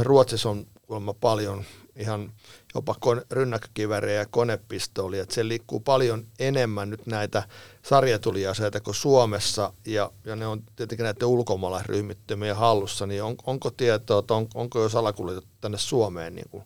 Ruotsissa 0.00 0.50
on 0.50 0.66
kuulemma 0.82 1.14
paljon 1.14 1.64
ihan 1.96 2.32
jopa 2.74 2.94
kone, 3.00 3.22
rynnäkkökivärejä 3.30 4.20
ja 4.20 4.26
konepistoolia, 4.30 5.24
se 5.28 5.48
liikkuu 5.48 5.80
paljon 5.80 6.26
enemmän 6.38 6.90
nyt 6.90 7.06
näitä 7.06 7.42
sarjatuliaseita 7.82 8.80
kuin 8.80 8.94
Suomessa, 8.94 9.72
ja, 9.86 10.10
ja 10.24 10.36
ne 10.36 10.46
on 10.46 10.62
tietenkin 10.76 11.04
näiden 11.04 11.28
ulkomaalaisryhmittymien 11.28 12.56
hallussa, 12.56 13.06
niin 13.06 13.22
on, 13.22 13.36
onko 13.46 13.70
tietoa, 13.70 14.18
että 14.18 14.34
on, 14.34 14.48
onko 14.54 14.82
jo 14.82 14.88
salakuljetettu 14.88 15.50
tänne 15.60 15.78
Suomeen 15.78 16.34
niin 16.34 16.48
kuin 16.50 16.64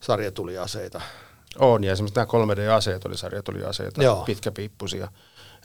sarjatuliaseita? 0.00 1.00
On, 1.58 1.84
ja 1.84 1.92
esimerkiksi 1.92 2.20
nämä 2.20 2.54
3D-aseet 2.54 3.04
oli 3.04 3.16
sarjatuliaseita, 3.16 4.02
Joo. 4.02 4.24
pitkäpiippusia. 4.24 5.08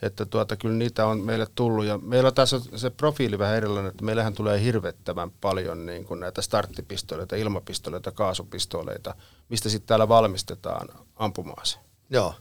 Että 0.02 0.26
tuota, 0.26 0.56
kyllä 0.56 0.74
niitä 0.74 1.06
on 1.06 1.20
meille 1.20 1.46
tullut, 1.54 1.84
ja 1.84 1.98
meillä 1.98 2.26
on 2.26 2.34
tässä 2.34 2.60
se 2.76 2.90
profiili 2.90 3.38
vähän 3.38 3.56
erilainen, 3.56 3.90
että 3.90 4.04
meillähän 4.04 4.34
tulee 4.34 4.62
hirvettävän 4.62 5.30
paljon 5.30 5.86
niin 5.86 6.04
kuin 6.04 6.20
näitä 6.20 6.42
starttipistoleita, 6.42 7.36
ilmapistoleita, 7.36 8.12
kaasupistoleita, 8.12 9.14
mistä 9.48 9.68
sitten 9.68 9.88
täällä 9.88 10.08
valmistetaan 10.08 10.88
ampumaase. 11.16 11.78
Joo. 12.10 12.34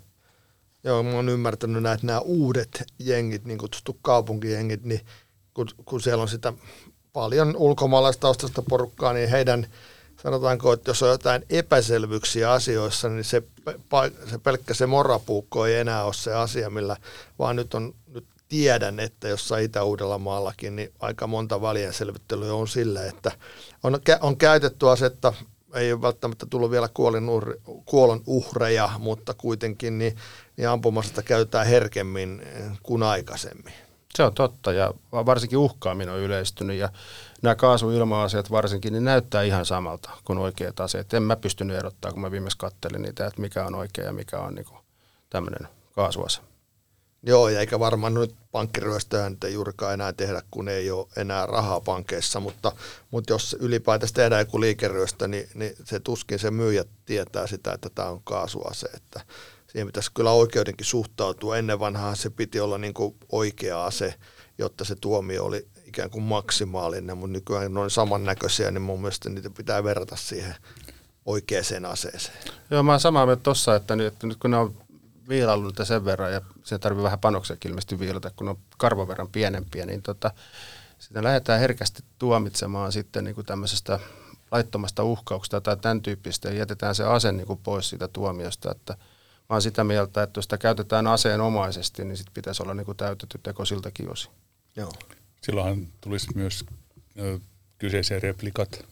Joo, 0.84 1.04
mä 1.04 1.12
oon 1.12 1.30
ymmärtänyt 1.30 1.84
näin, 1.84 1.96
että 1.96 2.08
nämä 2.08 2.20
uudet 2.20 2.84
jengit, 3.00 3.46
niin 3.46 3.58
kutsuttu 3.58 3.98
kaupunkijengit, 4.02 4.84
niin 4.84 5.02
kun, 5.54 5.68
kun 5.86 6.02
siellä 6.02 6.22
on 6.22 6.30
sitä 6.30 6.54
paljon 7.14 7.56
ulkomaalaistaustaista 7.56 8.64
porukkaa, 8.70 9.14
niin 9.14 9.30
heidän, 9.30 9.68
sanotaanko, 10.24 10.74
että 10.74 10.90
jos 10.90 11.04
on 11.04 11.10
jotain 11.10 11.46
epäselvyyksiä 11.50 12.52
asioissa, 12.52 13.10
niin 13.10 13.24
se, 13.24 13.44
se 14.30 14.38
pelkkä 14.38 14.74
se 14.74 14.86
morapuukko 14.86 15.66
ei 15.66 15.76
enää 15.76 16.04
ole 16.04 16.14
se 16.14 16.34
asia, 16.34 16.70
millä 16.70 16.98
vaan 17.40 17.56
nyt 17.56 17.74
on, 17.74 17.94
nyt 18.08 18.26
tiedän, 18.50 19.00
että 19.00 19.28
jossain 19.28 19.66
Itä-Uudellamaallakin, 19.66 20.76
niin 20.76 20.94
aika 21.00 21.28
monta 21.28 21.62
välienselvittelyä 21.62 22.54
on 22.54 22.68
sille, 22.68 23.08
että 23.08 23.32
on, 23.84 24.00
on 24.22 24.38
käytetty 24.38 24.90
asetta, 24.90 25.34
ei 25.74 25.94
ole 25.94 26.02
välttämättä 26.02 26.46
tullut 26.50 26.72
vielä 26.72 26.90
kuolin 26.94 27.30
uhri, 27.30 27.54
kuolon 27.86 28.22
uhreja, 28.26 28.90
mutta 29.00 29.34
kuitenkin 29.34 29.98
niin, 29.98 30.16
niin 30.58 30.70
ampumasta 30.70 31.24
käytetään 31.24 31.68
herkemmin 31.68 32.42
kuin 32.84 33.04
aikaisemmin. 33.04 33.74
Se 34.16 34.24
on 34.24 34.34
totta, 34.34 34.74
ja 34.74 34.94
varsinkin 35.12 35.58
uhkaaminen 35.58 36.14
on 36.14 36.20
yleistynyt, 36.20 36.78
ja 36.78 36.90
nämä 37.42 37.56
kaasuilma-aseet 37.56 38.52
varsinkin, 38.52 38.94
niin 38.94 39.06
näyttää 39.06 39.44
ihan 39.44 39.66
samalta 39.66 40.10
kuin 40.24 40.40
oikeat 40.40 40.80
aseet. 40.80 41.14
En 41.14 41.24
mä 41.24 41.36
pystynyt 41.36 41.78
erottaa, 41.78 42.12
kun 42.12 42.22
mä 42.22 42.32
viimeksi 42.32 42.58
kattelin 42.58 43.02
niitä, 43.02 43.26
että 43.26 43.42
mikä 43.42 43.66
on 43.66 43.76
oikea 43.76 44.06
ja 44.06 44.14
mikä 44.14 44.40
on 44.40 44.56
niin 44.56 44.66
tämmöinen 45.30 45.68
kaasuase. 45.96 46.42
Joo, 47.24 47.50
ja 47.50 47.60
eikä 47.60 47.80
varmaan 47.80 48.14
nyt 48.14 48.36
pankkiryöstöä 48.52 49.30
nyt 49.30 49.44
ei 49.44 49.54
juurikaan 49.54 49.94
enää 49.94 50.14
tehdä, 50.14 50.42
kun 50.52 50.70
ei 50.70 50.92
ole 50.92 51.08
enää 51.18 51.46
rahaa 51.46 51.82
pankeissa, 51.82 52.40
mutta, 52.40 52.72
mutta 53.12 53.34
jos 53.34 53.58
ylipäätänsä 53.60 54.14
tehdään 54.14 54.42
joku 54.42 54.62
liikeryöstö, 54.62 55.28
niin, 55.28 55.50
niin 55.54 55.74
se 55.84 56.00
tuskin 56.00 56.40
se 56.40 56.52
myyjä 56.52 56.86
tietää 57.06 57.48
sitä, 57.48 57.74
että 57.74 57.90
tämä 57.96 58.10
on 58.10 58.24
kaasuase, 58.24 58.88
että 58.88 59.22
siihen 59.68 59.88
pitäisi 59.88 60.12
kyllä 60.14 60.32
oikeudenkin 60.32 60.86
suhtautua. 60.86 61.58
Ennen 61.58 61.80
vanhaa 61.80 62.16
se 62.16 62.30
piti 62.30 62.60
olla 62.60 62.78
niin 62.78 62.94
kuin 62.94 63.16
oikea 63.32 63.86
ase, 63.86 64.14
jotta 64.58 64.86
se 64.86 64.96
tuomio 64.96 65.46
oli 65.46 65.68
ikään 65.98 66.10
kuin 66.10 66.24
maksimaalinen, 66.24 67.18
mutta 67.18 67.34
nykyään 67.34 67.74
ne 67.74 67.80
on 67.80 67.92
samannäköisiä, 67.92 68.72
niin 68.72 68.82
mun 68.82 69.02
mielestä 69.02 69.30
niitä 69.30 69.50
pitää 69.50 69.84
verrata 69.84 70.16
siihen 70.16 70.56
oikeaan 71.26 71.86
aseeseen. 71.86 72.38
Joo, 72.72 72.84
mä 72.84 72.92
oon 72.92 73.00
samaa 73.00 73.26
mieltä 73.26 73.44
tossa, 73.44 73.76
että 73.76 73.96
nyt, 73.96 74.14
että 74.14 74.28
nyt 74.28 74.38
kun 74.38 74.52
ne 74.52 74.58
on 74.58 74.76
viilannut 75.30 75.68
niitä 75.68 75.86
sen 75.86 76.06
verran, 76.06 76.34
ja 76.34 76.42
se 76.64 76.80
tarvii 76.80 77.04
vähän 77.04 77.20
panokseakin 77.20 77.70
ilmeisesti 77.70 78.00
viilata, 78.00 78.32
kun 78.36 78.46
ne 78.46 78.50
on 78.50 78.58
karvon 78.78 79.08
verran 79.08 79.28
pienempiä, 79.28 79.86
niin 79.86 80.02
tota, 80.02 80.32
sitä 81.00 81.24
lähdetään 81.24 81.60
herkästi 81.60 82.04
tuomitsemaan 82.20 82.92
sitten 82.92 83.24
niin 83.24 83.36
kuin 83.36 83.46
tämmöisestä 83.46 84.00
laittomasta 84.52 85.04
uhkauksesta 85.04 85.62
tai 85.62 85.78
tämän 85.78 86.02
tyyppistä, 86.02 86.50
ja 86.50 86.56
jätetään 86.56 86.96
se 86.96 87.04
ase 87.04 87.32
niin 87.32 87.48
kuin 87.48 87.60
pois 87.64 87.90
siitä 87.90 88.08
tuomiosta, 88.08 88.72
että 88.72 88.94
mä 89.50 89.54
oon 89.54 89.62
sitä 89.62 89.84
mieltä, 89.84 90.24
että 90.24 90.38
jos 90.38 90.46
sitä 90.46 90.58
käytetään 90.58 91.08
aseenomaisesti, 91.08 92.06
niin 92.06 92.18
sit 92.18 92.34
pitäisi 92.34 92.64
olla 92.64 92.74
niin 92.74 92.86
kuin 92.86 92.98
täytetty 92.98 93.40
teko 93.44 93.66
siltäkin 93.66 94.12
osin. 94.12 94.32
Joo. 94.76 94.92
Silloinhan 95.48 95.88
tulisi 96.02 96.28
myös 96.36 96.66
ö, 97.20 97.40
kyseisiä 97.78 98.20
replikat 98.20 98.86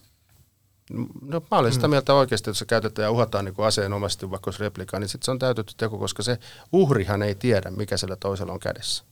No, 1.22 1.42
mä 1.50 1.58
olen 1.58 1.72
sitä 1.72 1.88
mieltä 1.88 2.14
oikeasti, 2.14 2.50
että 2.50 2.58
se 2.58 2.64
käytetään 2.64 3.04
ja 3.04 3.10
uhataan 3.10 3.44
niin 3.44 3.54
aseenomaisesti 3.58 4.30
vaikka 4.30 4.48
olisi 4.48 4.62
replika, 4.62 4.98
niin 4.98 5.08
sitten 5.08 5.24
se 5.24 5.30
on 5.30 5.38
täytetty 5.38 5.74
teko, 5.76 5.98
koska 5.98 6.22
se 6.22 6.38
uhrihan 6.72 7.22
ei 7.22 7.34
tiedä, 7.34 7.70
mikä 7.70 7.96
sillä 7.96 8.16
toisella 8.16 8.52
on 8.52 8.60
kädessä. 8.60 9.04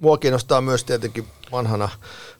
Mua 0.00 0.18
kiinnostaa 0.18 0.60
myös 0.60 0.84
tietenkin 0.84 1.26
vanhana 1.52 1.88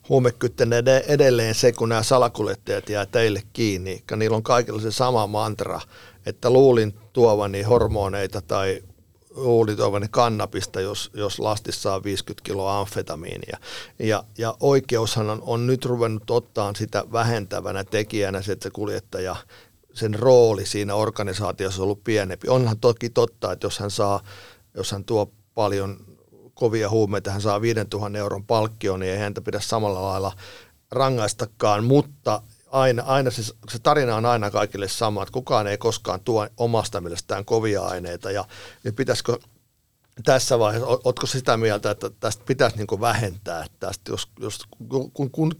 huumekytten 0.09 0.71
edelleen 1.07 1.55
se, 1.55 1.73
kun 1.73 1.89
nämä 1.89 2.03
salakuljettajat 2.03 2.89
jää 2.89 3.07
teille 3.07 3.43
kiinni, 3.53 4.05
niillä 4.17 4.37
on 4.37 4.43
kaikilla 4.43 4.81
se 4.81 4.91
sama 4.91 5.27
mantra, 5.27 5.81
että 6.27 6.51
luulin 6.51 6.95
tuovani 7.13 7.63
hormoneita 7.63 8.41
tai 8.41 8.83
luulin 9.31 9.77
tuovani 9.77 10.07
kannabista, 10.11 10.81
jos, 10.81 11.11
jos 11.15 11.39
lastissa 11.39 11.95
on 11.95 12.05
50 12.05 12.43
kiloa 12.45 12.81
amfetamiinia. 12.81 13.59
Ja, 13.99 14.25
ja 14.39 14.55
oikeushan 14.61 15.31
on, 15.31 15.43
on 15.47 15.67
nyt 15.67 15.85
ruvennut 15.85 16.31
ottaa 16.31 16.75
sitä 16.75 17.05
vähentävänä 17.13 17.85
tekijänä 17.85 18.43
se, 18.43 18.53
että 18.53 18.63
se 18.63 18.71
kuljettaja 18.71 19.37
sen 19.95 20.15
rooli 20.15 20.67
siinä 20.67 20.95
organisaatiossa 20.95 21.83
on 21.83 21.85
ollut 21.85 22.05
pienempi. 22.05 22.49
Onhan 22.49 22.79
toki 22.79 23.11
totta, 23.11 23.53
että 23.53 23.67
jos 23.67 23.79
hän 23.79 23.91
saa, 23.91 24.21
jos 24.75 24.93
hän 24.93 25.05
tuo 25.05 25.33
paljon 25.55 25.97
kovia 26.55 26.91
huumeita, 26.91 27.31
hän 27.31 27.41
saa 27.41 27.61
5000 27.61 28.19
euron 28.19 28.47
palkkio, 28.47 28.97
niin 28.97 29.13
ei 29.13 29.19
häntä 29.19 29.41
pidä 29.41 29.61
samalla 29.61 30.03
lailla 30.03 30.33
rangaistakaan, 30.91 31.85
mutta 31.85 32.43
aina, 32.71 33.03
aina 33.03 33.31
se, 33.31 33.43
se 33.43 33.79
tarina 33.83 34.17
on 34.17 34.27
aina 34.27 34.51
kaikille 34.51 34.89
sama, 34.89 35.23
että 35.23 35.33
kukaan 35.33 35.67
ei 35.67 35.79
koskaan 35.79 36.21
tuo 36.21 36.49
omasta 36.57 37.01
mielestään 37.01 37.45
kovia 37.45 37.83
aineita 37.83 38.31
ja, 38.31 38.45
ja 38.85 38.93
pitäisikö 38.93 39.39
tässä 40.25 40.59
vaiheessa, 40.59 40.89
oletko 41.05 41.27
sitä 41.27 41.57
mieltä, 41.57 41.91
että 41.91 42.11
tästä 42.21 42.45
pitäisi 42.47 42.77
niin 42.77 42.87
kuin 42.87 43.01
vähentää 43.01 43.67
tästä, 43.81 44.13
jos, 44.13 44.29
jos, 44.41 44.59
kun, 45.13 45.31
kun, 45.31 45.53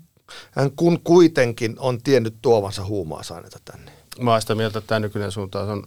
hän 0.51 0.73
kun 0.77 1.01
kuitenkin 1.01 1.77
on 1.79 2.03
tiennyt 2.03 2.35
tuovansa 2.43 2.85
huumausaineita 2.85 3.59
tänne? 3.65 3.93
Mä 4.21 4.31
olen 4.31 4.41
sitä 4.41 4.55
mieltä, 4.55 4.79
että 4.79 4.89
tämä 4.89 5.01
nykyinen 5.01 5.33
suuntaus 5.33 5.69
on 5.69 5.87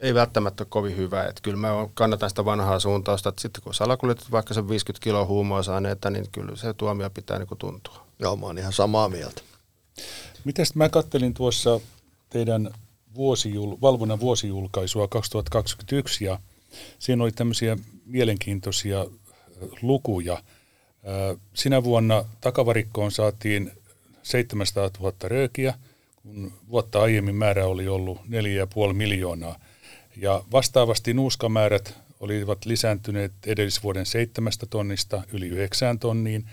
ei 0.00 0.14
välttämättä 0.14 0.62
ole 0.62 0.68
kovin 0.70 0.96
hyvä. 0.96 1.24
Että 1.24 1.42
kyllä 1.42 1.56
mä 1.56 1.68
kannatan 1.94 2.28
sitä 2.28 2.44
vanhaa 2.44 2.78
suuntausta, 2.78 3.28
että 3.28 3.42
sitten 3.42 3.62
kun 3.62 3.74
salakuljetat 3.74 4.30
vaikka 4.30 4.54
se 4.54 4.68
50 4.68 5.04
kiloa 5.04 5.24
huumausaineita, 5.24 6.10
niin 6.10 6.26
kyllä 6.32 6.56
se 6.56 6.74
tuomio 6.74 7.10
pitää 7.10 7.38
niin 7.38 7.46
kuin 7.48 7.58
tuntua. 7.58 8.06
Joo, 8.18 8.36
mä 8.36 8.46
oon 8.46 8.58
ihan 8.58 8.72
samaa 8.72 9.08
mieltä. 9.08 9.42
Mitäs 10.44 10.74
mä 10.74 10.88
kattelin 10.88 11.34
tuossa 11.34 11.80
teidän 12.30 12.70
vuosijul, 13.14 13.76
valvonnan 13.80 14.20
vuosijulkaisua 14.20 15.08
2021 15.08 16.24
ja 16.24 16.38
siinä 16.98 17.24
oli 17.24 17.32
tämmöisiä 17.32 17.76
mielenkiintoisia 18.06 19.06
lukuja. 19.82 20.42
Sinä 21.54 21.84
vuonna 21.84 22.24
takavarikkoon 22.40 23.10
saatiin 23.10 23.72
700 24.22 24.90
000 25.00 25.12
röökiä, 25.24 25.74
kun 26.16 26.52
vuotta 26.70 27.02
aiemmin 27.02 27.34
määrä 27.34 27.66
oli 27.66 27.88
ollut 27.88 28.18
4,5 28.18 28.92
miljoonaa. 28.92 29.58
Ja 30.16 30.44
vastaavasti 30.52 31.14
nuuskamäärät 31.14 31.94
olivat 32.20 32.64
lisääntyneet 32.64 33.32
edellisvuoden 33.46 34.06
seitsemästä 34.06 34.66
tonnista 34.66 35.22
yli 35.32 35.48
yhdeksään 35.48 35.98
tonniin, 35.98 36.46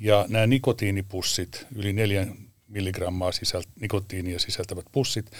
ja 0.00 0.26
nämä 0.28 0.46
nikotiinipussit, 0.46 1.66
yli 1.74 1.92
neljän 1.92 2.36
milligrammaa 2.68 3.32
sisält, 3.32 3.68
nikotiinia 3.80 4.38
sisältävät 4.38 4.84
pussit, 4.92 5.30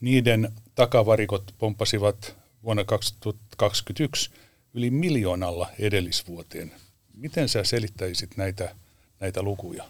niiden 0.00 0.52
takavarikot 0.74 1.54
pomppasivat 1.58 2.36
vuonna 2.62 2.84
2021 2.84 4.30
yli 4.74 4.90
miljoonalla 4.90 5.68
edellisvuoteen. 5.78 6.72
Miten 7.14 7.48
sä 7.48 7.64
selittäisit 7.64 8.36
näitä, 8.36 8.74
näitä 9.20 9.42
lukuja? 9.42 9.84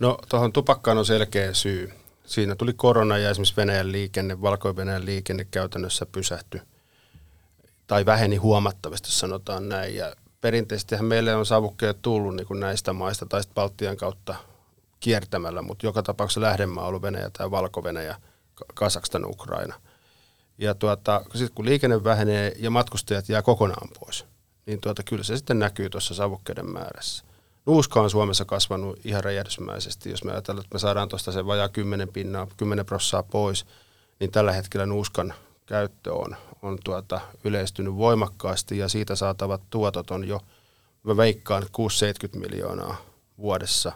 No 0.00 0.18
tuohon 0.28 0.52
tupakkaan 0.52 0.98
on 0.98 1.06
selkeä 1.06 1.54
syy. 1.54 1.92
Siinä 2.24 2.54
tuli 2.54 2.72
korona 2.72 3.18
ja 3.18 3.30
esimerkiksi 3.30 3.56
Venäjän 3.56 3.92
liikenne, 3.92 4.40
Valko-Venäjän 4.40 5.04
liikenne 5.06 5.44
käytännössä 5.44 6.06
pysähtyi 6.06 6.60
tai 7.86 8.06
väheni 8.06 8.36
huomattavasti, 8.36 9.12
sanotaan 9.12 9.68
näin. 9.68 9.94
Ja 9.96 10.16
perinteisesti 10.40 10.96
meille 11.02 11.34
on 11.34 11.46
savukkeet 11.46 12.02
tullut 12.02 12.36
niin 12.36 12.46
kuin 12.46 12.60
näistä 12.60 12.92
maista 12.92 13.26
tai 13.26 13.42
sitten 13.42 13.54
Baltian 13.54 13.96
kautta 13.96 14.34
kiertämällä, 15.04 15.62
mutta 15.62 15.86
joka 15.86 16.02
tapauksessa 16.02 16.40
lähdemaa 16.40 16.84
on 16.84 16.88
ollut 16.88 17.02
Venäjä 17.02 17.30
tai 17.30 17.50
Valko-Venäjä, 17.50 18.16
Kasakstan, 18.74 19.26
Ukraina. 19.26 19.74
Ja 20.58 20.74
tuota, 20.74 21.22
sitten 21.32 21.54
kun 21.54 21.64
liikenne 21.64 22.04
vähenee 22.04 22.52
ja 22.58 22.70
matkustajat 22.70 23.28
jää 23.28 23.42
kokonaan 23.42 23.88
pois, 24.00 24.24
niin 24.66 24.80
tuota, 24.80 25.02
kyllä 25.02 25.24
se 25.24 25.36
sitten 25.36 25.58
näkyy 25.58 25.90
tuossa 25.90 26.14
savukkeiden 26.14 26.70
määrässä. 26.70 27.24
Nuuska 27.66 28.00
on 28.00 28.10
Suomessa 28.10 28.44
kasvanut 28.44 29.00
ihan 29.04 29.24
räjähdysmäisesti. 29.24 30.10
Jos 30.10 30.24
me 30.24 30.32
ajatellaan, 30.32 30.64
että 30.64 30.74
me 30.74 30.78
saadaan 30.78 31.08
tuosta 31.08 31.32
se 31.32 31.46
vajaa 31.46 31.68
10 31.68 32.08
pinnaa, 32.08 32.46
10 32.56 32.86
prossaa 32.86 33.22
pois, 33.22 33.66
niin 34.20 34.30
tällä 34.30 34.52
hetkellä 34.52 34.86
nuuskan 34.86 35.34
käyttö 35.66 36.14
on, 36.14 36.36
on 36.62 36.78
tuota, 36.84 37.20
yleistynyt 37.44 37.96
voimakkaasti 37.96 38.78
ja 38.78 38.88
siitä 38.88 39.14
saatavat 39.14 39.62
tuotot 39.70 40.10
on 40.10 40.28
jo, 40.28 40.40
mä 41.02 41.16
veikkaan, 41.16 41.62
6-70 41.62 41.66
miljoonaa 42.38 42.96
vuodessa 43.38 43.92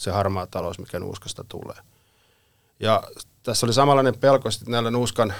se 0.00 0.10
harmaa 0.10 0.46
talous, 0.46 0.78
mikä 0.78 0.98
nuuskasta 0.98 1.44
tulee. 1.48 1.76
Ja 2.80 3.02
tässä 3.42 3.66
oli 3.66 3.72
samanlainen 3.72 4.18
pelko 4.18 4.48
näillä 4.66 4.90
nuuskan 4.90 5.34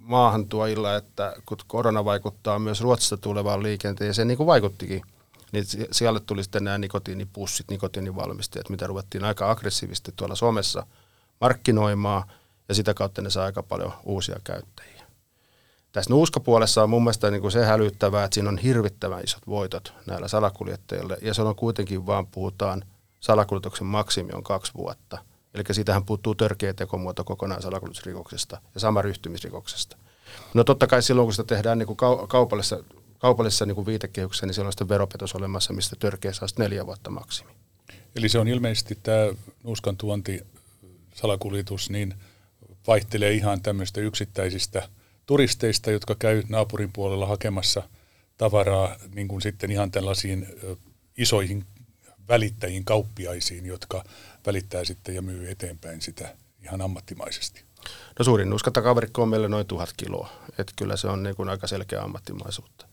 maahantuojilla, 0.00 0.96
että 0.96 1.36
kun 1.46 1.58
korona 1.66 2.04
vaikuttaa 2.04 2.58
myös 2.58 2.80
Ruotsista 2.80 3.16
tulevaan 3.16 3.60
se 4.12 4.24
niin 4.24 4.36
kuin 4.36 4.46
vaikuttikin– 4.46 5.02
niin 5.52 5.64
siellä 5.92 6.20
tuli 6.20 6.42
sitten 6.42 6.64
nämä 6.64 6.78
nikotiinipussit, 6.78 7.70
nikotiinivalmistajat, 7.70 8.68
mitä 8.68 8.86
ruvettiin 8.86 9.24
aika 9.24 9.50
aggressiivisesti 9.50 10.12
tuolla 10.16 10.34
Suomessa 10.34 10.86
markkinoimaan, 11.40 12.22
ja 12.68 12.74
sitä 12.74 12.94
kautta 12.94 13.22
ne 13.22 13.30
saa 13.30 13.44
aika 13.44 13.62
paljon 13.62 13.92
uusia 14.04 14.40
käyttäjiä. 14.44 15.02
Tässä 15.92 16.10
nuuskapuolessa 16.10 16.82
on 16.82 16.90
mun 16.90 17.02
mielestä 17.02 17.30
niin 17.30 17.40
kuin 17.40 17.52
se 17.52 17.64
hälyttävää, 17.64 18.24
että 18.24 18.34
siinä 18.34 18.48
on 18.48 18.58
hirvittävän 18.58 19.24
isot 19.24 19.46
voitot 19.46 19.92
näillä 20.06 20.28
salakuljettajille, 20.28 21.18
ja 21.22 21.34
se 21.34 21.42
on 21.42 21.56
kuitenkin 21.56 22.06
vaan 22.06 22.26
puhutaan, 22.26 22.84
salakuljetuksen 23.20 23.86
maksimi 23.86 24.32
on 24.32 24.42
kaksi 24.42 24.72
vuotta. 24.74 25.18
Eli 25.54 25.64
siitähän 25.72 26.04
puuttuu 26.04 26.34
törkeä 26.34 26.74
tekomuoto 26.74 27.24
kokonaan 27.24 27.62
salakuljetusrikoksesta 27.62 28.60
ja 28.74 28.80
sama 28.80 29.02
ryhtymisrikoksesta. 29.02 29.96
No 30.54 30.64
totta 30.64 30.86
kai 30.86 31.02
silloin, 31.02 31.26
kun 31.26 31.32
sitä 31.32 31.44
tehdään 31.44 31.78
niin 31.78 31.86
kuin 31.86 31.96
kaupallisessa 32.28 32.84
kaupallisessa 33.18 33.66
niin 33.66 33.74
kuin 33.74 33.86
viitekehyksessä, 33.86 34.46
niin 34.46 34.54
siellä 34.54 34.68
on 34.68 34.72
sitten 34.72 34.88
veropetos 34.88 35.34
olemassa, 35.34 35.72
mistä 35.72 35.96
törkeä 35.98 36.32
saa 36.32 36.48
neljä 36.58 36.86
vuotta 36.86 37.10
maksimi. 37.10 37.50
Eli 38.16 38.28
se 38.28 38.38
on 38.38 38.48
ilmeisesti 38.48 38.98
tämä 39.02 39.32
nuuskan 39.62 39.96
tuonti, 39.96 40.40
salakuljetus, 41.14 41.90
niin 41.90 42.14
vaihtelee 42.86 43.32
ihan 43.32 43.62
tämmöistä 43.62 44.00
yksittäisistä 44.00 44.88
turisteista, 45.26 45.90
jotka 45.90 46.14
käy 46.14 46.42
naapurin 46.48 46.92
puolella 46.92 47.26
hakemassa 47.26 47.82
tavaraa 48.38 48.96
niin 49.14 49.28
kuin 49.28 49.42
sitten 49.42 49.70
ihan 49.70 49.90
tällaisiin 49.90 50.46
isoihin 51.18 51.64
välittäjiin, 52.28 52.84
kauppiaisiin, 52.84 53.66
jotka 53.66 54.04
välittää 54.46 54.84
sitten 54.84 55.14
ja 55.14 55.22
myy 55.22 55.50
eteenpäin 55.50 56.00
sitä 56.00 56.36
ihan 56.62 56.80
ammattimaisesti. 56.80 57.62
No 58.18 58.24
suurin 58.24 58.50
nuskatakavarikko 58.50 59.22
on 59.22 59.28
meillä 59.28 59.48
noin 59.48 59.66
tuhat 59.66 59.90
kiloa, 59.96 60.28
että 60.58 60.72
kyllä 60.76 60.96
se 60.96 61.08
on 61.08 61.22
niin 61.22 61.36
kuin 61.36 61.48
aika 61.48 61.66
selkeä 61.66 62.02
ammattimaisuutta. 62.02 62.86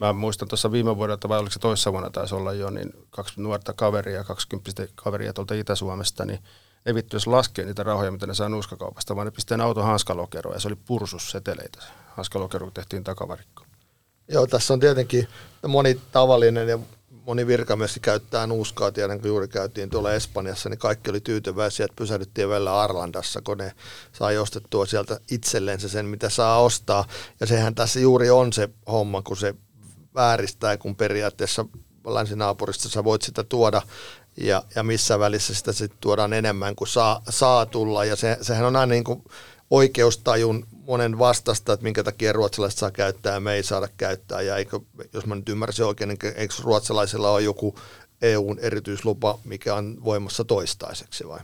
Mä 0.00 0.12
muistan 0.12 0.48
tuossa 0.48 0.72
viime 0.72 0.96
vuodelta, 0.96 1.28
vai 1.28 1.38
oliko 1.38 1.52
se 1.52 1.58
toissa 1.58 1.92
vuonna 1.92 2.10
taisi 2.10 2.34
olla 2.34 2.52
jo, 2.52 2.70
niin 2.70 2.92
kaksi 3.10 3.40
nuorta 3.40 3.72
kaveria, 3.72 4.24
20 4.24 4.86
kaveria 4.94 5.32
tuolta 5.32 5.54
Itä-Suomesta, 5.54 6.24
niin 6.24 6.38
ne 6.84 6.94
vittu 6.94 7.16
jos 7.16 7.26
laskee 7.26 7.64
niitä 7.64 7.82
rahoja, 7.82 8.10
mitä 8.10 8.26
ne 8.26 8.34
saa 8.34 8.48
nuuskakaupasta, 8.48 9.16
vaan 9.16 9.26
ne 9.26 9.30
pisteen 9.30 9.60
auton 9.60 9.84
hanskalokeroon 9.84 10.56
ja 10.56 10.60
se 10.60 10.68
oli 10.68 10.76
pursusseteleitä. 10.76 11.78
Hanskalokero 12.06 12.70
tehtiin 12.70 13.04
takavarikko. 13.04 13.64
Joo, 14.28 14.46
tässä 14.46 14.74
on 14.74 14.80
tietenkin 14.80 15.28
moni 15.66 16.00
tavallinen 16.12 16.68
ja 16.68 16.78
moni 17.26 17.46
virkamies 17.46 17.98
käyttää 18.02 18.46
nuuskaa. 18.46 18.92
Tiedän, 18.92 19.20
kun 19.20 19.28
juuri 19.28 19.48
käytiin 19.48 19.90
tuolla 19.90 20.12
Espanjassa, 20.12 20.68
niin 20.68 20.78
kaikki 20.78 21.10
oli 21.10 21.20
tyytyväisiä, 21.20 21.84
että 21.84 21.96
pysähdyttiin 21.96 22.48
vielä 22.48 22.80
Arlandassa, 22.80 23.42
kun 23.42 23.58
ne 23.58 23.72
sai 24.12 24.38
ostettua 24.38 24.86
sieltä 24.86 25.20
itsellensä 25.30 25.88
sen, 25.88 26.06
mitä 26.06 26.28
saa 26.28 26.60
ostaa. 26.60 27.04
Ja 27.40 27.46
sehän 27.46 27.74
tässä 27.74 28.00
juuri 28.00 28.30
on 28.30 28.52
se 28.52 28.68
homma, 28.86 29.22
kun 29.22 29.36
se 29.36 29.54
vääristää, 30.14 30.76
kun 30.76 30.96
periaatteessa 30.96 31.64
länsinaapurista 32.06 32.88
sä 32.88 33.04
voit 33.04 33.22
sitä 33.22 33.44
tuoda 33.44 33.82
ja, 34.36 34.62
ja 34.74 34.82
missä 34.82 35.18
välissä 35.18 35.54
sitä 35.54 35.72
sitten 35.72 35.98
tuodaan 36.00 36.32
enemmän 36.32 36.76
kuin 36.76 36.88
saa, 36.88 37.22
saa 37.28 37.66
tulla. 37.66 38.04
Ja 38.04 38.16
se, 38.16 38.38
sehän 38.42 38.64
on 38.64 38.76
aina 38.76 38.90
niin 38.90 39.04
kuin 39.04 39.24
oikeustajun 39.70 40.66
monen 40.86 41.18
vastasta, 41.18 41.72
että 41.72 41.84
minkä 41.84 42.04
takia 42.04 42.32
ruotsalaiset 42.32 42.78
saa 42.78 42.90
käyttää 42.90 43.34
ja 43.34 43.40
me 43.40 43.52
ei 43.52 43.62
saada 43.62 43.88
käyttää. 43.96 44.40
Ja 44.40 44.56
eikö, 44.56 44.80
jos 45.12 45.26
mä 45.26 45.34
nyt 45.34 45.48
ymmärsin 45.48 45.84
oikein, 45.84 46.08
niin 46.08 46.18
eikö 46.36 46.54
ruotsalaisilla 46.62 47.30
ole 47.30 47.42
joku 47.42 47.78
EUn 48.22 48.58
erityislupa, 48.58 49.38
mikä 49.44 49.74
on 49.74 50.04
voimassa 50.04 50.44
toistaiseksi 50.44 51.28
vai? 51.28 51.40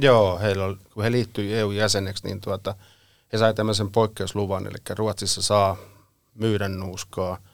Joo, 0.00 0.38
heillä 0.38 0.64
on, 0.64 0.78
kun 0.94 1.02
he 1.02 1.12
liittyi 1.12 1.54
EU-jäseneksi, 1.54 2.26
niin 2.26 2.40
tuota, 2.40 2.74
he 3.32 3.38
sai 3.38 3.54
tämmöisen 3.54 3.90
poikkeusluvan, 3.90 4.66
eli 4.66 4.76
Ruotsissa 4.96 5.42
saa 5.42 5.76
myydä 6.34 6.68
nuuskaa– 6.68 7.38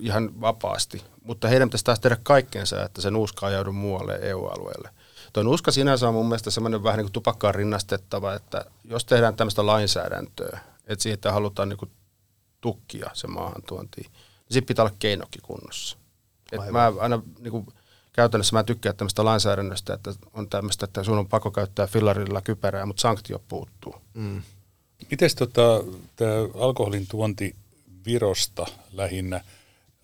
ihan 0.00 0.40
vapaasti. 0.40 1.04
Mutta 1.22 1.48
heidän 1.48 1.68
pitäisi 1.68 1.84
taas 1.84 2.00
tehdä 2.00 2.16
kaikkeensa, 2.22 2.84
että 2.84 3.00
se 3.00 3.10
nuuska 3.10 3.46
ajaudu 3.46 3.72
muualle 3.72 4.18
EU-alueelle. 4.22 4.90
Tuo 5.32 5.42
nuuska 5.42 5.70
sinänsä 5.70 6.08
on 6.08 6.14
mun 6.14 6.26
mielestä 6.26 6.50
semmoinen 6.50 6.82
vähän 6.82 6.98
niin 6.98 7.06
kuin 7.06 7.12
tupakkaan 7.12 7.54
rinnastettava, 7.54 8.34
että 8.34 8.64
jos 8.84 9.04
tehdään 9.04 9.36
tämmöistä 9.36 9.66
lainsäädäntöä, 9.66 10.60
että 10.86 11.02
siitä 11.02 11.32
halutaan 11.32 11.68
niin 11.68 11.76
kuin 11.76 11.90
tukkia 12.60 13.10
se 13.12 13.26
maahantuontiin, 13.26 14.06
niin 14.10 14.52
sitten 14.54 14.66
pitää 14.66 14.84
olla 14.84 14.96
keinokin 14.98 15.42
kunnossa. 15.42 15.96
Et 16.52 16.60
mä 16.70 16.92
aina 17.00 17.22
niin 17.38 17.50
kuin, 17.50 17.66
käytännössä 18.12 18.56
mä 18.56 18.64
tykkään 18.64 18.96
tämmöistä 18.96 19.24
lainsäädännöstä, 19.24 19.94
että 19.94 20.12
on 20.32 20.48
tämmöistä, 20.48 20.84
että 20.84 21.04
sun 21.04 21.18
on 21.18 21.28
pakko 21.28 21.50
käyttää 21.50 21.86
fillarilla 21.86 22.42
kypärää, 22.42 22.86
mutta 22.86 23.00
sanktio 23.00 23.42
puuttuu. 23.48 23.94
Mm. 24.14 24.42
Miten 25.10 25.30
tota, 25.38 25.84
tämä 26.16 26.32
alkoholin 26.60 27.06
tuonti 27.06 27.54
Virosta 28.06 28.66
lähinnä, 28.92 29.44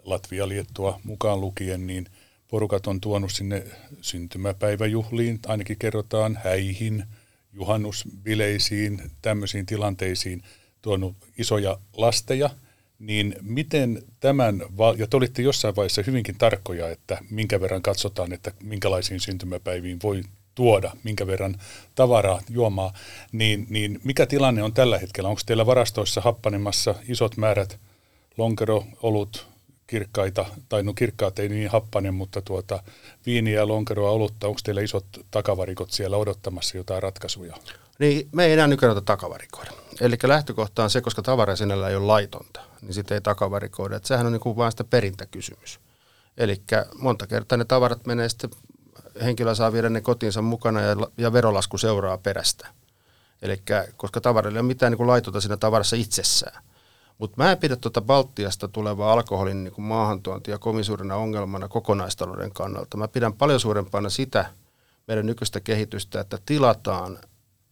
Latvia, 0.04 0.48
Liettua 0.48 1.00
mukaan 1.04 1.40
lukien, 1.40 1.86
niin 1.86 2.08
porukat 2.48 2.86
on 2.86 3.00
tuonut 3.00 3.32
sinne 3.32 3.64
syntymäpäiväjuhliin, 4.00 5.38
ainakin 5.46 5.78
kerrotaan 5.78 6.38
häihin, 6.44 7.04
juhannusbileisiin, 7.52 9.02
tämmöisiin 9.22 9.66
tilanteisiin 9.66 10.42
tuonut 10.82 11.16
isoja 11.38 11.78
lasteja, 11.92 12.50
niin 12.98 13.36
miten 13.42 14.02
tämän, 14.20 14.62
ja 14.96 15.06
te 15.06 15.16
olitte 15.16 15.42
jossain 15.42 15.76
vaiheessa 15.76 16.02
hyvinkin 16.06 16.38
tarkkoja, 16.38 16.90
että 16.90 17.18
minkä 17.30 17.60
verran 17.60 17.82
katsotaan, 17.82 18.32
että 18.32 18.52
minkälaisiin 18.62 19.20
syntymäpäiviin 19.20 19.98
voi 20.02 20.22
tuoda, 20.54 20.92
minkä 21.04 21.26
verran 21.26 21.60
tavaraa, 21.94 22.40
juomaa, 22.50 22.92
niin, 23.32 23.66
niin 23.70 24.00
mikä 24.04 24.26
tilanne 24.26 24.62
on 24.62 24.72
tällä 24.72 24.98
hetkellä? 24.98 25.28
Onko 25.28 25.40
teillä 25.46 25.66
varastoissa 25.66 26.20
happanemassa 26.20 26.94
isot 27.08 27.36
määrät 27.36 27.78
lonkero, 28.36 28.84
olut, 29.02 29.48
kirkkaita, 29.86 30.44
tai 30.68 30.82
no 30.82 30.94
kirkkaat 30.94 31.38
ei 31.38 31.48
niin 31.48 31.70
happane, 31.70 32.10
mutta 32.10 32.42
tuota, 32.42 32.82
viiniä, 33.26 33.68
lonkeroa, 33.68 34.10
olutta, 34.10 34.48
onko 34.48 34.60
teillä 34.64 34.80
isot 34.80 35.06
takavarikot 35.30 35.90
siellä 35.90 36.16
odottamassa 36.16 36.76
jotain 36.76 37.02
ratkaisuja? 37.02 37.56
Niin, 37.98 38.28
me 38.32 38.44
ei 38.44 38.52
enää 38.52 38.66
nykyään 38.66 39.04
takavarikoida. 39.04 39.70
Eli 40.00 40.16
lähtökohta 40.22 40.84
on 40.84 40.90
se, 40.90 41.00
koska 41.00 41.22
tavara 41.22 41.56
sinällä 41.56 41.88
ei 41.88 41.96
ole 41.96 42.06
laitonta, 42.06 42.60
niin 42.82 42.94
sitten 42.94 43.14
ei 43.14 43.20
takavarikoida. 43.20 43.96
Että 43.96 44.08
sehän 44.08 44.26
on 44.26 44.32
niin 44.32 44.56
vain 44.56 44.72
sitä 44.72 44.84
perintäkysymys. 44.84 45.80
Eli 46.36 46.62
monta 46.98 47.26
kertaa 47.26 47.58
ne 47.58 47.64
tavarat 47.64 48.06
menee 48.06 48.28
sitten, 48.28 48.50
henkilö 49.24 49.54
saa 49.54 49.72
viedä 49.72 49.88
ne 49.88 50.00
kotiinsa 50.00 50.42
mukana 50.42 50.80
ja, 50.80 50.96
ja 51.18 51.32
verolasku 51.32 51.78
seuraa 51.78 52.18
perästä. 52.18 52.68
Eli 53.42 53.62
koska 53.96 54.20
tavarilla 54.20 54.58
ei 54.58 54.60
ole 54.60 54.66
mitään 54.66 54.92
niin 54.92 55.06
laitonta 55.06 55.40
siinä 55.40 55.56
tavarassa 55.56 55.96
itsessään. 55.96 56.62
Mutta 57.18 57.42
mä 57.42 57.52
en 57.52 57.58
pidä 57.58 57.76
tuota 57.76 58.00
Baltiasta 58.00 58.68
tulevaa 58.68 59.12
alkoholin 59.12 59.64
niin 59.64 59.74
maahantuontia 59.78 60.58
kovin 60.58 60.84
suurena 60.84 61.16
ongelmana 61.16 61.68
kokonaistalouden 61.68 62.52
kannalta. 62.52 62.96
Mä 62.96 63.08
pidän 63.08 63.32
paljon 63.32 63.60
suurempana 63.60 64.10
sitä 64.10 64.46
meidän 65.06 65.26
nykyistä 65.26 65.60
kehitystä, 65.60 66.20
että 66.20 66.38
tilataan 66.46 67.18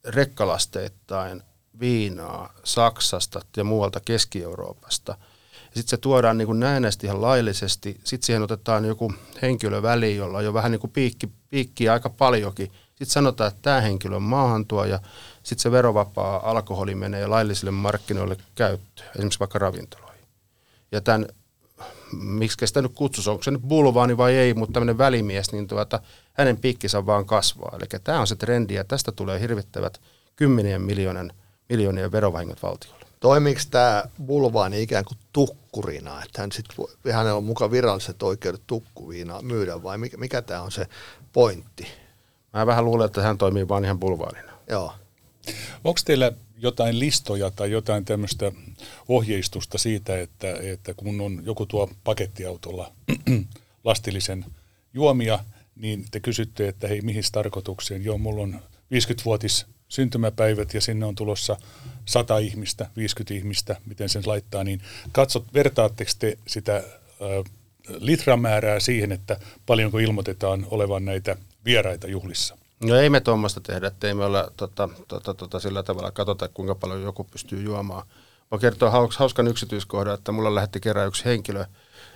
rekkalasteittain 0.05 1.43
viinaa 1.81 2.53
Saksasta 2.65 3.41
ja 3.57 3.65
muualta 3.65 4.01
Keski-Euroopasta. 4.05 5.17
Sitten 5.65 5.89
se 5.89 5.97
tuodaan 5.97 6.39
niin 6.39 6.61
näennäisesti 6.61 7.07
ihan 7.07 7.23
laillisesti. 7.23 8.01
Sitten 8.05 8.27
siihen 8.27 8.43
otetaan 8.43 8.85
joku 8.85 9.13
henkilö 9.43 9.83
väliin, 9.83 10.17
jolla 10.17 10.39
on 10.39 10.45
jo 10.45 10.55
vähän 10.55 10.71
niin 10.71 10.81
kuin 10.81 10.91
piikki, 10.91 11.29
piikkiä 11.51 11.93
aika 11.93 12.11
paljonkin. 12.11 12.73
Sitten 12.89 13.07
sanotaan, 13.07 13.49
että 13.49 13.63
tämä 13.63 13.81
henkilö 13.81 14.17
on 14.17 14.23
maahantuoja. 14.23 15.01
Sitten 15.45 15.63
se 15.63 15.71
verovapaa 15.71 16.51
alkoholi 16.51 16.95
menee 16.95 17.27
laillisille 17.27 17.71
markkinoille 17.71 18.37
käyttöön, 18.55 19.09
esimerkiksi 19.11 19.41
vaikka 19.41 19.59
ravintoloihin. 19.59 20.25
Ja 20.93 21.01
tämän, 21.01 21.27
miksi 22.13 22.67
sitä 22.67 22.83
nyt 22.83 22.93
kutsuisi, 22.95 23.31
onko 23.31 23.43
se 23.43 23.51
nyt 23.51 23.63
bulvaani 23.63 24.17
vai 24.17 24.37
ei, 24.37 24.55
mutta 24.55 24.73
tämmöinen 24.73 24.99
välimies, 24.99 25.53
niin 25.53 25.69
tuota, 25.69 26.01
hänen 26.33 26.57
piikkinsä 26.57 27.07
vaan 27.07 27.27
kasvaa. 27.27 27.77
Eli 27.77 28.01
tämä 28.05 28.21
on 28.21 28.27
se 28.27 28.37
trendi 28.37 28.75
ja 28.75 28.85
tästä 28.85 29.13
tulee 29.13 29.41
hirvittävät 29.41 30.01
kymmenien 30.37 30.83
miljoonan, 30.83 31.33
miljoonien 31.69 32.13
verovahingot 32.13 32.63
valtiolle. 32.63 33.05
Toimiiko 33.21 33.61
tämä 33.71 34.05
bulvaani 34.27 34.83
ikään 34.83 35.05
kuin 35.05 35.19
tukkurina, 35.33 36.23
että 36.23 36.41
hän 36.41 36.53
sit, 36.53 36.67
hänellä 37.13 37.35
on 37.35 37.45
mukaan 37.45 37.71
viralliset 37.71 38.23
oikeudet 38.23 38.63
tukkuviinaa 38.67 39.43
myydä 39.43 39.83
vai 39.83 39.99
mikä, 39.99 40.17
mikä 40.17 40.43
tämä 40.43 40.63
on 40.63 40.73
se 40.73 40.87
pointti? 41.33 41.87
Mä 42.53 42.67
vähän 42.67 42.85
luulen, 42.85 43.07
että 43.07 43.23
hän 43.23 43.39
toimii 43.39 43.69
vain 43.69 43.85
ihan 43.85 44.01
bulvaanina. 44.01 44.53
Joo. 44.69 44.93
Onko 45.85 46.01
teillä 46.05 46.33
jotain 46.59 46.99
listoja 46.99 47.51
tai 47.51 47.71
jotain 47.71 48.05
tämmöistä 48.05 48.53
ohjeistusta 49.09 49.79
siitä, 49.79 50.21
että, 50.21 50.57
että 50.63 50.95
kun 50.95 51.21
on 51.21 51.43
joku 51.45 51.67
tuo 51.67 51.91
pakettiautolla 52.05 52.93
lastillisen 53.85 54.45
juomia, 54.95 55.39
niin 55.77 56.05
te 56.11 56.21
kysytte, 56.21 56.69
että 56.69 56.89
hei, 56.89 57.01
mihin 57.01 57.23
tarkoitukseen? 57.33 58.05
Joo, 58.05 58.19
mulla 58.19 58.43
on 58.43 58.61
50-vuotis 58.95 59.67
syntymäpäivät 59.89 60.75
ja 60.75 60.81
sinne 60.81 61.07
on 61.07 61.15
tulossa 61.15 61.57
100 62.05 62.39
ihmistä, 62.39 62.91
50 62.97 63.35
ihmistä, 63.35 63.77
miten 63.87 64.09
sen 64.09 64.23
laittaa, 64.27 64.65
niin 64.65 64.81
katsot, 65.13 65.55
vertaatteko 65.55 66.11
te 66.19 66.39
sitä 66.47 66.77
äh, 66.77 66.85
litramäärää 67.99 68.81
siihen, 68.81 69.13
että 69.13 69.41
paljonko 69.67 69.99
ilmoitetaan 69.99 70.67
olevan 70.71 71.05
näitä 71.05 71.37
vieraita 71.65 72.07
juhlissa? 72.07 72.59
No 72.85 72.97
ei 72.97 73.11
me 73.11 73.21
tuommoista 73.21 73.61
tehdä, 73.61 73.87
että 73.87 74.07
ei 74.07 74.15
me 74.15 74.25
olla 74.25 74.51
tota, 74.57 74.89
tota, 75.09 75.35
tota, 75.35 75.61
sillä 75.61 75.83
tavalla 75.83 76.11
katsota, 76.11 76.49
kuinka 76.49 76.75
paljon 76.75 77.03
joku 77.03 77.25
pystyy 77.25 77.63
juomaan. 77.63 78.07
Mä 78.51 78.59
kertoa 78.59 79.09
hauskan 79.19 79.49
yksityiskohdan, 79.49 80.15
että 80.15 80.33
mulla 80.33 80.55
lähetti 80.55 80.81
kerran 80.81 81.09
yksi 81.09 81.25
henkilö 81.25 81.65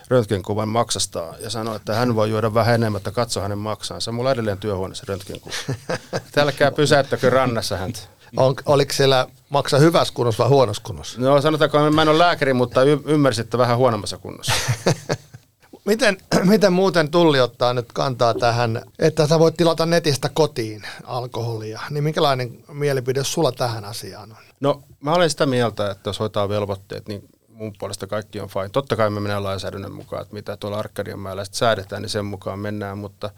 röntgenkuvan 0.07 0.69
maksastaa 0.69 1.35
ja 1.39 1.49
sanoi, 1.49 1.75
että 1.75 1.95
hän 1.95 2.15
voi 2.15 2.29
juoda 2.29 2.53
vähän 2.53 2.75
enemmän, 2.75 2.97
että 2.99 3.11
katso 3.11 3.41
hänen 3.41 3.57
maksaansa. 3.57 4.11
Mulla 4.11 4.29
on 4.29 4.33
edelleen 4.33 4.57
työhuoneessa 4.57 5.05
röntgenkuva. 5.07 5.55
Tälläkää 6.31 6.71
pysäyttäkö 6.71 7.29
rannassa 7.29 7.77
häntä. 7.77 7.99
On, 8.37 8.55
oliko 8.65 8.93
siellä 8.93 9.27
maksa 9.49 9.77
hyvässä 9.77 10.13
kunnossa 10.13 10.43
vai 10.43 10.49
huonossa 10.49 10.83
kunnossa? 10.85 11.21
No 11.21 11.41
sanotaanko, 11.41 11.77
että 11.79 11.91
mä 11.91 12.01
en 12.01 12.09
ole 12.09 12.17
lääkäri, 12.17 12.53
mutta 12.53 12.83
y- 12.83 13.03
ymmärsit, 13.05 13.43
että 13.43 13.57
vähän 13.57 13.77
huonommassa 13.77 14.17
kunnossa. 14.17 14.53
Miten, 15.89 16.17
miten 16.43 16.73
muuten 16.73 17.11
tulli 17.11 17.39
ottaa 17.39 17.73
nyt 17.73 17.93
kantaa 17.93 18.33
tähän, 18.33 18.81
että 18.99 19.27
sä 19.27 19.39
voit 19.39 19.57
tilata 19.57 19.85
netistä 19.85 20.29
kotiin 20.33 20.81
alkoholia, 21.03 21.81
niin 21.89 22.03
minkälainen 22.03 22.63
mielipide 22.71 23.23
sulla 23.23 23.51
tähän 23.51 23.85
asiaan 23.85 24.31
on? 24.31 24.37
No 24.59 24.83
mä 25.01 25.13
olen 25.13 25.29
sitä 25.29 25.45
mieltä, 25.45 25.91
että 25.91 26.09
jos 26.09 26.19
hoitaa 26.19 26.49
velvoitteet, 26.49 27.07
niin 27.07 27.23
mun 27.47 27.73
puolesta 27.79 28.07
kaikki 28.07 28.39
on 28.39 28.49
fine. 28.49 28.69
Totta 28.69 28.95
kai 28.95 29.09
me 29.09 29.19
mennään 29.19 29.43
lainsäädännön 29.43 29.91
mukaan, 29.91 30.21
että 30.21 30.33
mitä 30.33 30.57
tuolla 30.57 30.79
Arkadianmäellä 30.79 31.45
säädetään, 31.51 32.01
niin 32.01 32.09
sen 32.09 32.25
mukaan 32.25 32.59
mennään, 32.59 32.97
mutta 32.97 33.29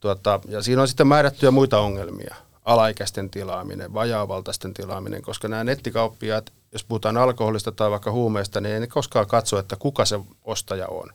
tuota, 0.00 0.40
ja 0.48 0.62
siinä 0.62 0.82
on 0.82 0.88
sitten 0.88 1.06
määrättyjä 1.06 1.50
muita 1.50 1.80
ongelmia. 1.80 2.34
Alaikäisten 2.64 3.30
tilaaminen, 3.30 3.94
vajaavaltaisten 3.94 4.74
tilaaminen, 4.74 5.22
koska 5.22 5.48
nämä 5.48 5.64
nettikauppiaat, 5.64 6.52
jos 6.72 6.84
puhutaan 6.84 7.16
alkoholista 7.16 7.72
tai 7.72 7.90
vaikka 7.90 8.12
huumeista, 8.12 8.60
niin 8.60 8.74
ei 8.74 8.80
ne 8.80 8.86
koskaan 8.86 9.26
katso, 9.26 9.58
että 9.58 9.76
kuka 9.76 10.04
se 10.04 10.20
ostaja 10.44 10.88
on. 10.88 11.10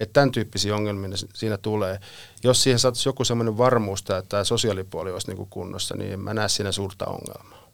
Että 0.00 0.12
tämän 0.12 0.30
tyyppisiä 0.30 0.74
ongelmia 0.74 1.10
siinä 1.34 1.58
tulee. 1.58 2.00
Jos 2.44 2.62
siihen 2.62 2.78
saataisiin 2.78 3.10
joku 3.10 3.24
semmoinen 3.24 3.58
varmuus, 3.58 4.00
että 4.00 4.22
tämä 4.28 4.44
sosiaalipuoli 4.44 5.12
olisi 5.12 5.34
niin 5.34 5.46
kunnossa, 5.50 5.96
niin 5.96 6.20
mä 6.20 6.34
näe 6.34 6.48
siinä 6.48 6.72
suurta 6.72 7.04
ongelmaa. 7.06 7.64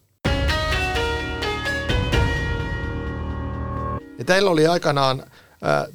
Ja 4.19 4.25
teillä 4.25 4.51
oli 4.51 4.67
aikanaan 4.67 5.23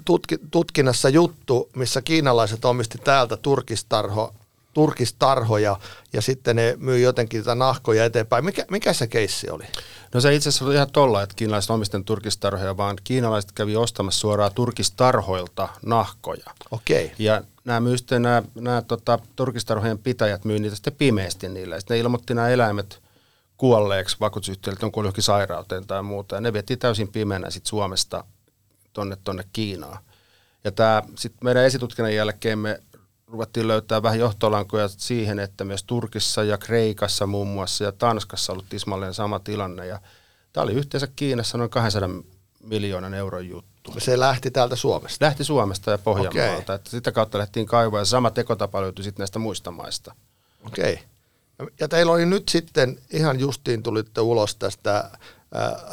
tutki, 0.05 0.37
tutkinnassa 0.51 1.09
juttu, 1.09 1.69
missä 1.75 2.01
kiinalaiset 2.01 2.65
omisti 2.65 2.97
täältä 2.97 3.37
turkistarho, 3.37 4.33
turkistarhoja 4.75 5.79
ja 6.13 6.21
sitten 6.21 6.55
ne 6.55 6.75
myy 6.77 6.99
jotenkin 6.99 7.41
tätä 7.41 7.55
nahkoja 7.55 8.05
eteenpäin. 8.05 8.45
Mikä, 8.45 8.65
mikä 8.71 8.93
se 8.93 9.07
keissi 9.07 9.49
oli? 9.49 9.63
No 10.13 10.21
se 10.21 10.35
itse 10.35 10.49
asiassa 10.49 10.65
oli 10.65 10.75
ihan 10.75 10.91
tolla, 10.91 11.21
että 11.21 11.35
kiinalaiset 11.35 11.71
omisten 11.71 12.05
turkistarhoja, 12.05 12.77
vaan 12.77 12.97
kiinalaiset 13.03 13.51
kävi 13.51 13.75
ostamassa 13.75 14.19
suoraan 14.19 14.53
turkistarhoilta 14.55 15.69
nahkoja. 15.85 16.45
Okei. 16.71 17.05
Okay. 17.05 17.15
Ja 17.19 17.41
nämä 17.65 17.79
myy 17.79 17.97
sitten, 17.97 18.21
nämä, 18.21 18.43
nämä 18.55 18.81
tota, 18.81 19.19
turkistarhojen 19.35 19.99
pitäjät 19.99 20.45
myy 20.45 20.59
niitä 20.59 20.75
sitten 20.75 20.93
pimeästi 20.93 21.49
niillä. 21.49 21.79
Sitten 21.79 21.95
ne 21.95 21.99
ilmoitti 21.99 22.33
nämä 22.33 22.49
eläimet 22.49 23.01
kuolleeksi 23.57 24.17
vakuutusyhtiölle, 24.19 24.79
on 24.83 24.91
kuollut 24.91 25.07
johonkin 25.07 25.23
sairauteen 25.23 25.87
tai 25.87 26.03
muuta. 26.03 26.35
Ja 26.35 26.41
ne 26.41 26.53
vietiin 26.53 26.79
täysin 26.79 27.07
pimeänä 27.07 27.49
sitten 27.49 27.69
Suomesta 27.69 28.23
tonne, 28.93 29.17
tonne 29.23 29.43
Kiinaan. 29.53 29.97
Ja 30.63 30.71
tämä, 30.71 31.03
sitten 31.15 31.39
meidän 31.43 31.63
esitutkinnan 31.63 32.15
jälkeen 32.15 32.59
me 32.59 32.79
ruvettiin 33.27 33.67
löytää 33.67 34.03
vähän 34.03 34.19
johtolankoja 34.19 34.87
siihen, 34.87 35.39
että 35.39 35.63
myös 35.63 35.83
Turkissa 35.83 36.43
ja 36.43 36.57
Kreikassa 36.57 37.27
muun 37.27 37.47
muassa 37.47 37.83
ja 37.83 37.91
Tanskassa 37.91 38.53
ollut 38.53 38.65
tismalleen 38.69 39.13
sama 39.13 39.39
tilanne. 39.39 39.87
Ja 39.87 39.99
tämä 40.53 40.63
oli 40.63 40.73
yhteensä 40.73 41.07
Kiinassa 41.15 41.57
noin 41.57 41.69
200 41.69 42.09
miljoonan 42.63 43.13
euron 43.13 43.49
juttu. 43.49 43.93
Se 43.97 44.19
lähti 44.19 44.51
täältä 44.51 44.75
Suomesta? 44.75 45.25
Lähti 45.25 45.43
Suomesta 45.43 45.91
ja 45.91 45.97
Pohjanmaalta. 45.97 46.61
Okay. 46.61 46.75
Että 46.75 46.89
sitä 46.89 47.11
kautta 47.11 47.37
lähtiin 47.37 47.65
kaivaa 47.65 47.99
ja 47.99 48.05
sama 48.05 48.31
tekotapa 48.31 48.81
löytyi 48.81 49.03
sitten 49.03 49.21
näistä 49.21 49.39
muista 49.39 49.71
maista. 49.71 50.15
Okei. 50.67 50.93
Okay. 50.93 51.05
Ja 51.79 51.87
teillä 51.87 52.11
oli 52.11 52.25
nyt 52.25 52.49
sitten, 52.49 52.99
ihan 53.13 53.39
justiin 53.39 53.83
tulitte 53.83 54.21
ulos 54.21 54.55
tästä 54.55 55.11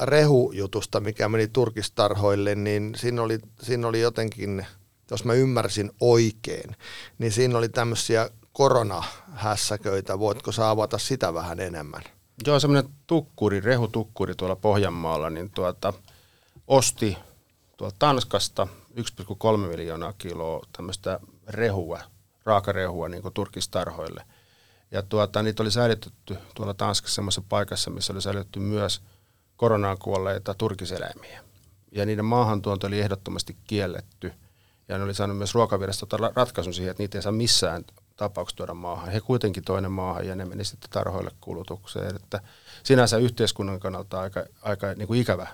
rehujutusta, 0.02 1.00
mikä 1.00 1.28
meni 1.28 1.48
turkistarhoille, 1.48 2.54
niin 2.54 2.92
siinä 2.96 3.22
oli, 3.22 3.38
siinä 3.62 3.88
oli 3.88 4.00
jotenkin, 4.00 4.66
jos 5.10 5.24
mä 5.24 5.32
ymmärsin 5.32 5.90
oikein, 6.00 6.76
niin 7.18 7.32
siinä 7.32 7.58
oli 7.58 7.68
tämmöisiä 7.68 8.30
koronahässäköitä. 8.52 10.18
Voitko 10.18 10.52
sä 10.52 10.70
avata 10.70 10.98
sitä 10.98 11.34
vähän 11.34 11.60
enemmän? 11.60 12.02
Joo, 12.46 12.60
semmoinen 12.60 12.92
tukkuri, 13.06 13.60
rehutukkuri 13.60 14.34
tuolla 14.34 14.56
Pohjanmaalla, 14.56 15.30
niin 15.30 15.50
tuota, 15.50 15.92
osti 16.66 17.16
tuolta 17.76 17.96
Tanskasta 17.98 18.66
1,3 18.96 19.56
miljoonaa 19.56 20.12
kiloa 20.18 20.66
tämmöistä 20.76 21.20
rehua, 21.48 22.00
raakarehua 22.44 23.08
niin 23.08 23.22
kuin 23.22 23.34
turkistarhoille. 23.34 24.24
Ja 24.90 25.02
tuota, 25.02 25.42
niitä 25.42 25.62
oli 25.62 25.70
säilytetty 25.70 26.36
tuolla 26.54 26.74
Tanskassa 26.74 27.14
semmoisessa 27.14 27.42
paikassa, 27.48 27.90
missä 27.90 28.12
oli 28.12 28.22
säilytetty 28.22 28.60
myös 28.60 29.02
koronaan 29.56 29.98
kuolleita 29.98 30.54
turkiseläimiä. 30.54 31.44
Ja 31.92 32.06
niiden 32.06 32.24
maahantuonto 32.24 32.86
oli 32.86 33.00
ehdottomasti 33.00 33.56
kielletty. 33.66 34.32
Ja 34.88 34.98
ne 34.98 35.04
oli 35.04 35.14
saanut 35.14 35.38
myös 35.38 35.54
ruokavirastot 35.54 36.12
ratkaisun 36.34 36.74
siihen, 36.74 36.90
että 36.90 37.02
niitä 37.02 37.18
ei 37.18 37.22
saa 37.22 37.32
missään 37.32 37.84
tapauksessa 38.16 38.56
tuoda 38.56 38.74
maahan. 38.74 39.12
He 39.12 39.20
kuitenkin 39.20 39.64
toinen 39.64 39.92
maahan 39.92 40.26
ja 40.26 40.34
ne 40.34 40.44
meni 40.44 40.64
sitten 40.64 40.90
tarhoille 40.90 41.30
kulutukseen. 41.40 42.16
Että 42.16 42.40
sinänsä 42.82 43.16
yhteiskunnan 43.16 43.80
kannalta 43.80 44.20
aika, 44.20 44.44
aika 44.62 44.94
niin 44.94 45.06
kuin 45.06 45.20
ikävä 45.20 45.46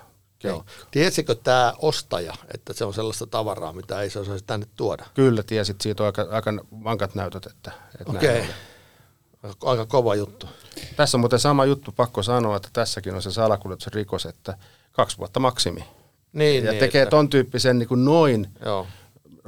Joo. 0.43 0.65
Tiesikö 0.91 1.35
tämä 1.35 1.73
ostaja, 1.77 2.33
että 2.53 2.73
se 2.73 2.85
on 2.85 2.93
sellaista 2.93 3.27
tavaraa, 3.27 3.73
mitä 3.73 4.01
ei 4.01 4.09
se 4.09 4.19
osaisi 4.19 4.45
tänne 4.45 4.67
tuoda? 4.75 5.05
Kyllä 5.13 5.43
tiesit, 5.43 5.81
siitä 5.81 6.03
on 6.03 6.05
aika, 6.05 6.27
aika 6.31 6.53
vankat 6.83 7.15
näytöt. 7.15 7.45
Että, 7.45 7.71
että 7.99 8.11
Okei, 8.11 8.39
okay. 8.39 9.53
aika 9.65 9.85
kova 9.85 10.15
juttu. 10.15 10.47
Tässä 10.95 11.17
on 11.17 11.19
muuten 11.19 11.39
sama 11.39 11.65
juttu, 11.65 11.91
pakko 11.91 12.23
sanoa, 12.23 12.55
että 12.55 12.69
tässäkin 12.73 13.15
on 13.15 13.21
se 13.21 13.31
salakuljetusrikos, 13.31 14.25
että 14.25 14.57
kaksi 14.91 15.17
vuotta 15.17 15.39
maksimi. 15.39 15.85
Niin, 16.33 16.65
ja 16.65 16.71
niin, 16.71 16.79
tekee 16.79 17.01
että... 17.01 17.09
ton 17.09 17.29
tyyppisen 17.29 17.79
niin 17.79 17.89
kuin 17.89 18.05
noin 18.05 18.47
Joo. 18.65 18.87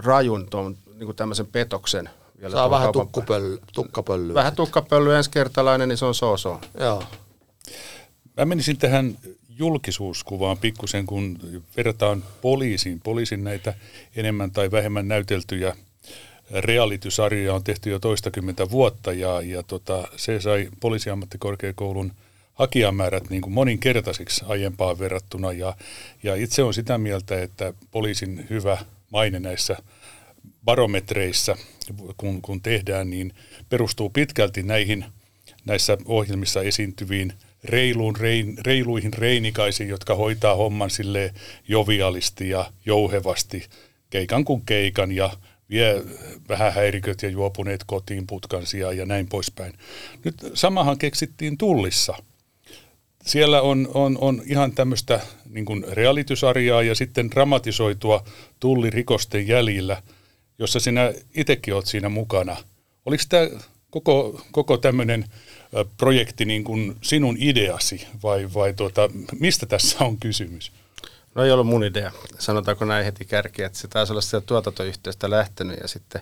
Rajun 0.03 0.47
ton, 0.49 0.77
niin 0.93 1.05
kuin 1.05 1.15
tämmöisen 1.15 1.47
petoksen. 1.47 2.09
Vielä 2.41 2.51
Saa 2.51 2.69
vähän 2.69 2.91
tukkupöly, 2.91 3.59
tukkapölyä. 3.73 4.33
Vähän 4.33 4.55
tukkapölyä 4.55 5.17
ensikertalainen, 5.17 5.89
niin 5.89 5.97
se 5.97 6.05
on 6.05 6.15
so-so. 6.15 6.61
Joo. 6.79 7.03
Mä 8.37 8.45
menisin 8.45 8.77
tähän 8.77 9.17
julkisuuskuvaan 9.49 10.57
pikkusen, 10.57 11.05
kun 11.05 11.39
verrataan 11.77 12.23
poliisin. 12.41 12.99
Poliisin 12.99 13.43
näitä 13.43 13.73
enemmän 14.15 14.51
tai 14.51 14.71
vähemmän 14.71 15.07
näyteltyjä 15.07 15.75
realitysarjoja 16.51 17.53
on 17.53 17.63
tehty 17.63 17.89
jo 17.89 17.99
toistakymmentä 17.99 18.71
vuotta 18.71 19.13
ja, 19.13 19.41
ja 19.41 19.63
tota, 19.63 20.07
se 20.15 20.41
sai 20.41 20.69
poliisiammattikorkeakoulun 20.79 22.11
hakijamäärät 22.53 23.29
niin 23.29 23.41
kuin 23.41 23.53
moninkertaisiksi 23.53 24.45
aiempaan 24.47 24.99
verrattuna 24.99 25.51
ja, 25.51 25.75
ja 26.23 26.35
itse 26.35 26.63
on 26.63 26.73
sitä 26.73 26.97
mieltä, 26.97 27.41
että 27.41 27.73
poliisin 27.91 28.47
hyvä 28.49 28.77
maine 29.11 29.39
näissä 29.39 29.77
barometreissa, 30.65 31.57
kun, 32.17 32.41
kun 32.41 32.61
tehdään, 32.61 33.09
niin 33.09 33.33
perustuu 33.69 34.09
pitkälti 34.09 34.63
näihin 34.63 35.05
näissä 35.65 35.97
ohjelmissa 36.05 36.61
esiintyviin– 36.61 37.33
reiluun, 37.63 38.15
rein, 38.15 38.57
reiluihin 38.65 39.13
reinikaisiin, 39.13 39.89
jotka 39.89 40.15
hoitaa 40.15 40.55
homman 40.55 40.89
sille 40.89 41.33
jovialisti 41.67 42.49
ja 42.49 42.71
jouhevasti, 42.85 43.65
keikan 44.09 44.45
kuin 44.45 44.61
keikan 44.65 45.11
ja 45.11 45.29
vie 45.69 46.03
vähän 46.49 46.73
häiriköt 46.73 47.23
ja 47.23 47.29
juopuneet 47.29 47.83
kotiin 47.83 48.27
putkansia 48.27 48.91
ja 48.91 49.05
näin 49.05 49.27
poispäin. 49.27 49.73
Nyt 50.25 50.35
samahan 50.53 50.97
keksittiin 50.97 51.57
tullissa. 51.57 52.15
Siellä 53.25 53.61
on, 53.61 53.89
on, 53.93 54.17
on 54.21 54.41
ihan 54.45 54.71
tämmöistä 54.71 55.19
niin 55.49 55.65
kuin 55.65 55.85
realitysarjaa 55.91 56.83
ja 56.83 56.95
sitten 56.95 57.31
dramatisoitua 57.31 58.23
tullirikosten 58.59 59.47
jäljillä, 59.47 60.03
jossa 60.59 60.79
sinä 60.79 61.13
itsekin 61.35 61.73
olet 61.73 61.85
siinä 61.85 62.09
mukana. 62.09 62.57
Oliko 63.05 63.23
tämä 63.29 63.49
koko, 63.89 64.41
koko 64.51 64.77
tämmöinen 64.77 65.25
projekti 65.97 66.45
niin 66.45 66.63
kuin 66.63 66.95
sinun 67.01 67.37
ideasi 67.39 68.07
vai, 68.23 68.49
vai 68.53 68.73
tuota, 68.73 69.09
mistä 69.39 69.65
tässä 69.65 70.03
on 70.03 70.17
kysymys? 70.17 70.71
No 71.35 71.43
ei 71.43 71.51
ollut 71.51 71.67
mun 71.67 71.83
idea, 71.83 72.11
sanotaanko 72.39 72.85
näin 72.85 73.05
heti 73.05 73.25
kärkeä, 73.25 73.65
että 73.65 73.79
se 73.79 73.87
taisi 73.87 74.13
olla 74.13 74.21
sieltä 74.21 74.45
tuotantoyhtiöstä 74.45 75.29
lähtenyt 75.29 75.79
ja 75.81 75.87
sitten 75.87 76.21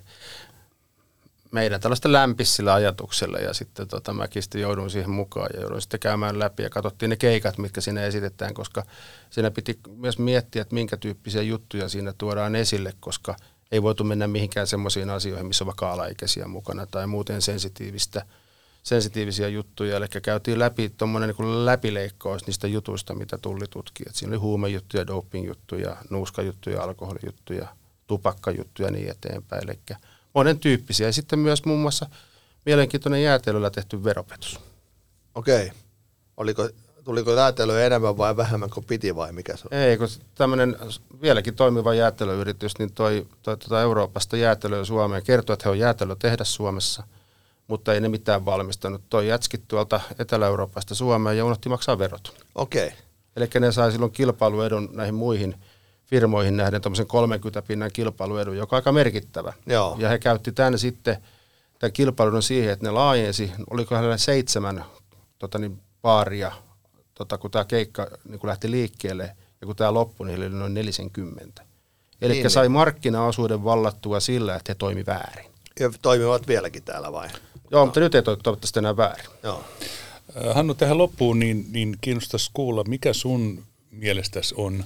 meidän 1.52 1.82
tällaista 1.82 2.12
lämpissillä 2.12 2.74
ajatuksella 2.74 3.38
ja 3.38 3.54
sitten 3.54 3.88
tota, 3.88 4.14
mäkin 4.14 4.44
sitten 4.44 4.62
joudun 4.62 4.90
siihen 4.90 5.10
mukaan 5.10 5.50
ja 5.54 5.62
joudun 5.62 5.82
sitten 5.82 6.00
käymään 6.00 6.40
läpi 6.40 6.64
ja 6.64 6.70
katsottiin 6.70 7.10
ne 7.10 7.16
keikat, 7.16 7.58
mitkä 7.58 7.82
siinä 7.82 8.04
esitetään, 8.04 8.54
koska 8.54 8.84
siinä 9.30 9.52
piti 9.52 9.80
myös 9.96 10.20
miettiä, 10.20 10.62
että 10.62 10.76
minkä 10.76 10.98
tyyppisiä 10.98 11.42
juttuja 11.42 11.90
siinä 11.90 12.14
tuodaan 12.18 12.56
esille, 12.56 12.94
koska 13.00 13.36
ei 13.72 13.84
voitu 13.84 14.04
mennä 14.04 14.28
mihinkään 14.28 14.68
semmoisiin 14.68 15.10
asioihin, 15.10 15.48
missä 15.48 15.64
on 15.64 15.68
vaikka 15.68 15.92
alaikäisiä 15.92 16.48
mukana 16.48 16.86
tai 16.86 17.08
muuten 17.08 17.42
sensitiivistä– 17.42 18.26
sensitiivisiä 18.84 19.48
juttuja, 19.48 19.98
eli 19.98 20.08
käytiin 20.22 20.60
läpi 20.60 20.90
tuommoinen 20.90 21.36
niin 21.40 21.66
läpileikkaus 21.66 22.48
niistä 22.48 22.68
jutuista, 22.68 23.16
mitä 23.16 23.38
tuli 23.38 23.66
tutkia. 23.70 24.12
Siinä 24.14 24.32
oli 24.32 24.38
huumejuttuja, 24.38 25.08
dopingjuttuja, 25.08 25.98
nuuskajuttuja, 26.10 26.84
alkoholijuttuja, 26.84 27.68
tupakkajuttuja 28.08 28.88
ja 28.88 28.92
niin 28.92 29.10
eteenpäin. 29.10 29.64
Eli 29.70 29.80
monen 30.36 30.60
tyyppisiä. 30.60 31.08
Ja 31.08 31.14
sitten 31.14 31.40
myös 31.40 31.66
muun 31.66 31.80
muassa 31.80 32.10
mielenkiintoinen 32.66 33.24
jäätelöllä 33.24 33.70
tehty 33.70 34.04
veropetus. 34.04 34.60
Okei. 35.36 35.72
Oliko, 36.38 36.70
tuliko 37.04 37.34
jäätelöä 37.34 37.86
enemmän 37.86 38.18
vai 38.18 38.38
vähemmän 38.38 38.70
kuin 38.70 38.86
piti 38.86 39.16
vai 39.16 39.32
mikä 39.32 39.58
se 39.58 39.68
on? 39.72 39.78
Ei, 39.78 39.98
kun 39.98 40.08
tämmöinen 40.36 40.78
vieläkin 41.22 41.56
toimiva 41.56 41.94
jäätelöyritys, 41.94 42.80
niin 42.80 42.94
toi, 42.94 43.28
toi 43.42 43.58
tuota 43.58 43.82
Euroopasta 43.82 44.38
jäätelöä 44.38 44.86
Suomeen 44.86 45.24
kertoo, 45.24 45.54
että 45.54 45.64
he 45.66 45.70
on 45.70 45.80
jäätelö 45.80 46.16
tehdä 46.20 46.44
Suomessa– 46.44 47.04
mutta 47.70 47.94
ei 47.94 48.02
ne 48.02 48.10
mitään 48.10 48.46
valmistanut. 48.46 49.02
Toi 49.10 49.28
jätskit 49.28 49.62
tuolta 49.68 50.02
Etelä-Euroopasta 50.20 50.96
Suomeen 50.96 51.38
ja 51.38 51.46
unohti 51.46 51.70
maksaa 51.70 52.00
verot. 52.00 52.46
Okei. 52.56 52.88
Okay. 52.88 52.98
Eli 53.36 53.50
ne 53.60 53.72
sai 53.72 53.92
silloin 53.92 54.12
kilpailuedun 54.12 54.90
näihin 54.94 55.16
muihin 55.16 55.56
firmoihin 56.10 56.58
nähden 56.58 56.82
tämmöisen 56.82 57.08
30 57.08 57.62
pinnan 57.62 57.90
kilpailuedun, 57.94 58.58
joka 58.58 58.76
on 58.76 58.78
aika 58.78 58.92
merkittävä. 58.92 59.54
Joo. 59.66 59.96
Ja 60.00 60.10
he 60.10 60.20
käytti 60.20 60.52
tämän 60.52 60.80
sitten, 60.80 61.18
tämän 61.80 61.94
kilpailun 61.94 62.44
siihen, 62.44 62.74
että 62.74 62.86
ne 62.86 62.92
laajensi, 62.92 63.52
oliko 63.70 63.96
hänellä 63.96 64.18
seitsemän 64.18 64.86
tota 65.40 65.60
niin, 65.60 65.82
paaria, 66.02 66.52
tota, 67.14 67.38
kun 67.38 67.52
tämä 67.52 67.66
keikka 67.66 68.08
niin 68.30 68.40
kun 68.40 68.50
lähti 68.50 68.72
liikkeelle, 68.72 69.36
ja 69.62 69.68
kun 69.68 69.76
tämä 69.76 69.94
loppui, 69.94 70.28
niin 70.28 70.40
oli 70.40 70.50
noin 70.50 70.74
40. 70.74 71.62
Eli 72.22 72.34
niin, 72.34 72.50
sai 72.50 72.64
niin. 72.64 72.72
markkinaosuuden 72.72 73.64
vallattua 73.64 74.20
sillä, 74.20 74.56
että 74.56 74.72
he 74.72 74.76
toimi 74.76 75.06
väärin. 75.06 75.52
Ja 75.80 75.92
toimivat 76.02 76.48
vieläkin 76.48 76.84
täällä 76.84 77.12
vai? 77.12 77.28
Joo, 77.72 77.86
mutta 77.86 78.00
nyt 78.00 78.16
ei 78.16 78.24
toivottavasti 78.24 78.80
enää 78.80 78.98
väärin. 78.98 79.26
Joo. 79.44 79.64
Äh, 80.38 80.56
Hannu, 80.56 80.74
tähän 80.74 80.98
loppuun 80.98 81.40
niin, 81.40 81.66
niin 81.72 81.98
kiinnostaisi 82.02 82.52
kuulla, 82.54 82.84
mikä 82.84 83.14
sun 83.14 83.64
mielestäsi 83.92 84.56
on 84.58 84.84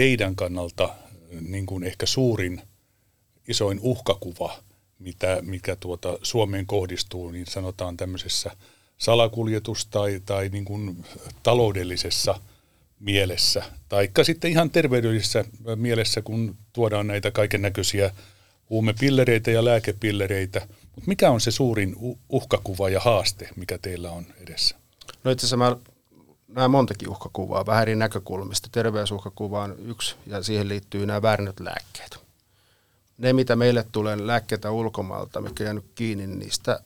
teidän 0.00 0.36
kannalta 0.36 0.84
äh, 0.84 1.40
niin 1.40 1.66
kuin 1.66 1.84
ehkä 1.84 2.06
suurin, 2.06 2.62
isoin 3.48 3.80
uhkakuva, 3.82 4.58
mitä, 4.98 5.38
mikä 5.42 5.76
tuota 5.76 6.18
Suomeen 6.22 6.66
kohdistuu, 6.66 7.30
niin 7.30 7.46
sanotaan 7.46 7.96
tämmöisessä 7.96 8.50
salakuljetus- 8.98 9.86
tai, 9.90 10.20
tai 10.26 10.48
niin 10.48 10.64
kuin 10.64 11.04
taloudellisessa 11.42 12.40
mielessä, 13.00 13.62
taikka 13.88 14.24
sitten 14.24 14.50
ihan 14.50 14.70
terveydellisessä 14.70 15.44
mielessä, 15.76 16.22
kun 16.22 16.56
tuodaan 16.72 17.06
näitä 17.06 17.30
kaiken 17.30 17.62
näköisiä 17.62 18.10
huumepillereitä 18.70 19.50
ja 19.50 19.64
lääkepillereitä– 19.64 20.66
mutta 20.94 21.08
mikä 21.08 21.30
on 21.30 21.40
se 21.40 21.50
suurin 21.50 21.96
uhkakuva 22.28 22.88
ja 22.88 23.00
haaste, 23.00 23.48
mikä 23.56 23.78
teillä 23.78 24.10
on 24.10 24.26
edessä? 24.40 24.76
No 25.24 25.30
itse 25.30 25.46
asiassa 25.46 25.56
mä 25.56 25.76
näen 26.54 26.70
montakin 26.70 27.08
uhkakuvaa, 27.08 27.66
vähän 27.66 27.82
eri 27.82 27.96
näkökulmista. 27.96 28.68
Terveysuhkakuva 28.72 29.62
on 29.62 29.76
yksi 29.78 30.16
ja 30.26 30.42
siihen 30.42 30.68
liittyy 30.68 31.06
nämä 31.06 31.22
väärinnyt 31.22 31.60
lääkkeet. 31.60 32.20
Ne, 33.18 33.32
mitä 33.32 33.56
meille 33.56 33.86
tulee 33.92 34.26
lääkkeitä 34.26 34.70
ulkomailta, 34.70 35.40
mikä 35.40 35.64
jäänyt 35.64 35.84
kiinni, 35.94 36.26
niistä 36.26 36.80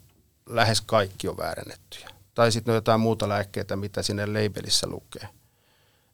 lähes 0.46 0.80
kaikki 0.80 1.28
on 1.28 1.36
väärennettyjä. 1.36 2.10
Tai 2.34 2.52
sitten 2.52 2.72
on 2.72 2.76
jotain 2.76 3.00
muuta 3.00 3.28
lääkkeitä, 3.28 3.76
mitä 3.76 4.02
sinne 4.02 4.26
labelissä 4.26 4.86
lukee. 4.86 5.28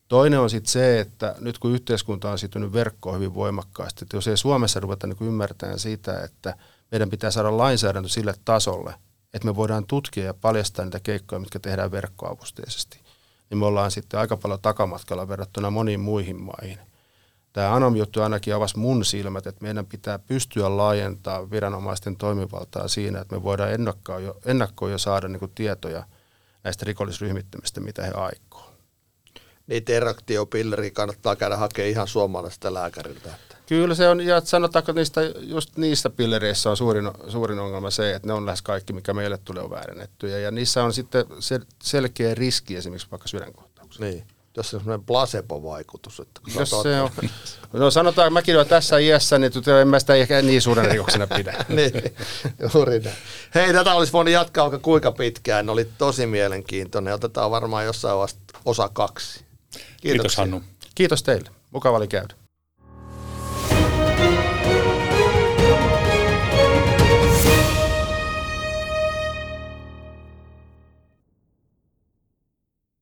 Toinen 0.09 0.41
on 0.41 0.51
sitten 0.51 0.73
se, 0.73 1.01
että 1.01 1.35
nyt 1.41 1.59
kun 1.59 1.75
yhteiskunta 1.75 2.31
on 2.31 2.39
siirtynyt 2.39 2.73
verkkoon 2.73 3.17
hyvin 3.17 3.35
voimakkaasti, 3.35 4.05
että 4.05 4.17
jos 4.17 4.29
ei 4.29 4.37
Suomessa 4.37 4.81
ruveta 4.81 5.07
niin 5.07 5.17
ymmärtämään 5.21 5.79
sitä, 5.79 6.21
että– 6.25 6.55
meidän 6.91 7.11
pitää 7.11 7.31
saada 7.31 7.59
lainsäädäntö 7.59 8.09
sille 8.09 8.35
tasolle, 8.45 8.95
että 9.35 9.47
me 9.47 9.57
voidaan 9.57 9.87
tutkia 9.87 10.25
ja 10.25 10.35
paljastaa 10.35 10.85
niitä 10.85 11.01
keikkoja, 11.01 11.39
mitkä 11.39 11.59
tehdään 11.59 11.91
verkkoavusteisesti. 11.91 13.01
Niin 13.51 13.59
me 13.59 13.67
ollaan 13.67 13.91
sitten 13.91 14.21
aika 14.21 14.37
paljon 14.37 14.61
takamatkalla 14.61 15.29
verrattuna 15.29 15.71
moniin 15.71 16.01
muihin 16.01 16.43
maihin. 16.43 16.79
Tämä 17.53 17.75
Anom-juttu 17.75 18.23
ainakin 18.23 18.55
avasi 18.55 18.79
mun 18.79 19.05
silmät, 19.05 19.47
että 19.47 19.63
meidän 19.63 19.87
pitää 19.87 20.19
pystyä 20.19 20.77
laajentaa 20.77 21.51
viranomaisten 21.51 22.17
toimivaltaa 22.17 22.89
siinä, 22.89 23.21
että 23.21 23.35
me 23.35 23.43
voidaan 23.43 23.73
ennakkoon 23.73 24.25
jo, 24.25 24.39
ennakkoon 24.45 24.93
jo 24.93 24.99
saada 24.99 25.29
niin 25.29 25.41
kuin 25.41 25.53
tietoja 25.55 26.05
näistä 26.65 26.85
rikollisryhmittymistä, 26.85 27.81
mitä 27.81 28.03
he 28.03 28.13
aikoo. 28.15 28.70
Niitä 29.71 29.93
erektiopilleriä 29.93 30.91
kannattaa 30.91 31.37
käydä 31.37 31.57
hakemaan 31.57 31.91
ihan 31.91 32.09
suomalaisesta 32.09 32.75
lääkäriltä. 32.75 33.31
Kyllä 33.67 33.95
se 33.95 34.09
on, 34.09 34.21
ja 34.21 34.41
sanotaanko 34.41 34.93
niistä, 34.93 35.21
just 35.41 35.77
niissä 35.77 36.11
pillereissä 36.11 36.71
on 36.71 36.77
suurin, 36.77 37.11
suurin 37.29 37.59
ongelma 37.59 37.91
se, 37.91 38.15
että 38.15 38.29
ne 38.29 38.33
on 38.33 38.47
lähes 38.47 38.63
kaikki, 38.63 38.93
mikä 38.93 39.15
meille 39.15 39.39
tulee 39.39 39.63
on 39.63 39.71
väärennettyjä. 39.71 40.39
Ja 40.39 40.51
niissä 40.51 40.85
on 40.85 40.93
sitten 40.93 41.25
sel- 41.25 41.67
selkeä 41.83 42.35
riski 42.35 42.77
esimerkiksi 42.77 43.11
vaikka 43.11 43.29
sydänkohtaukseen. 43.29 44.11
Niin. 44.11 44.25
Jos 44.57 44.71
se 44.71 44.77
on 44.77 44.81
semmoinen 44.83 45.07
placebo-vaikutus. 45.07 46.21
Että 46.21 46.41
kun 46.45 46.53
Jos 46.55 46.71
se 46.71 47.01
on, 47.01 47.11
no 47.73 47.91
sanotaan, 47.91 48.33
mäkin 48.33 48.57
olen 48.57 48.67
tässä 48.67 48.99
iässä, 48.99 49.39
niin 49.39 49.53
tuota, 49.53 49.81
en 49.81 49.89
mä 49.89 49.99
sitä 49.99 50.15
ehkä 50.15 50.43
niin 50.43 50.63
suuren 50.63 50.91
rikoksena 50.91 51.27
pidä. 51.27 51.65
niin, 51.69 51.93
juuri 52.75 53.01
näin. 53.01 53.17
Hei, 53.55 53.73
tätä 53.73 53.95
olisi 53.95 54.13
voinut 54.13 54.33
jatkaa 54.33 54.65
vaikka 54.65 54.79
kuinka 54.79 55.13
pitkään. 55.13 55.67
Ne 55.67 55.73
oli 55.73 55.89
tosi 55.99 56.27
mielenkiintoinen. 56.27 57.15
Otetaan 57.15 57.51
varmaan 57.51 57.85
jossain 57.85 58.19
vasta 58.19 58.41
osa 58.65 58.89
kaksi. 58.89 59.50
Kiitos 60.01 60.37
Hannu. 60.37 60.63
Kiitos 60.95 61.23
teille. 61.23 61.51
Mukava 61.71 61.97
oli 61.97 62.09
käydä. 62.09 62.35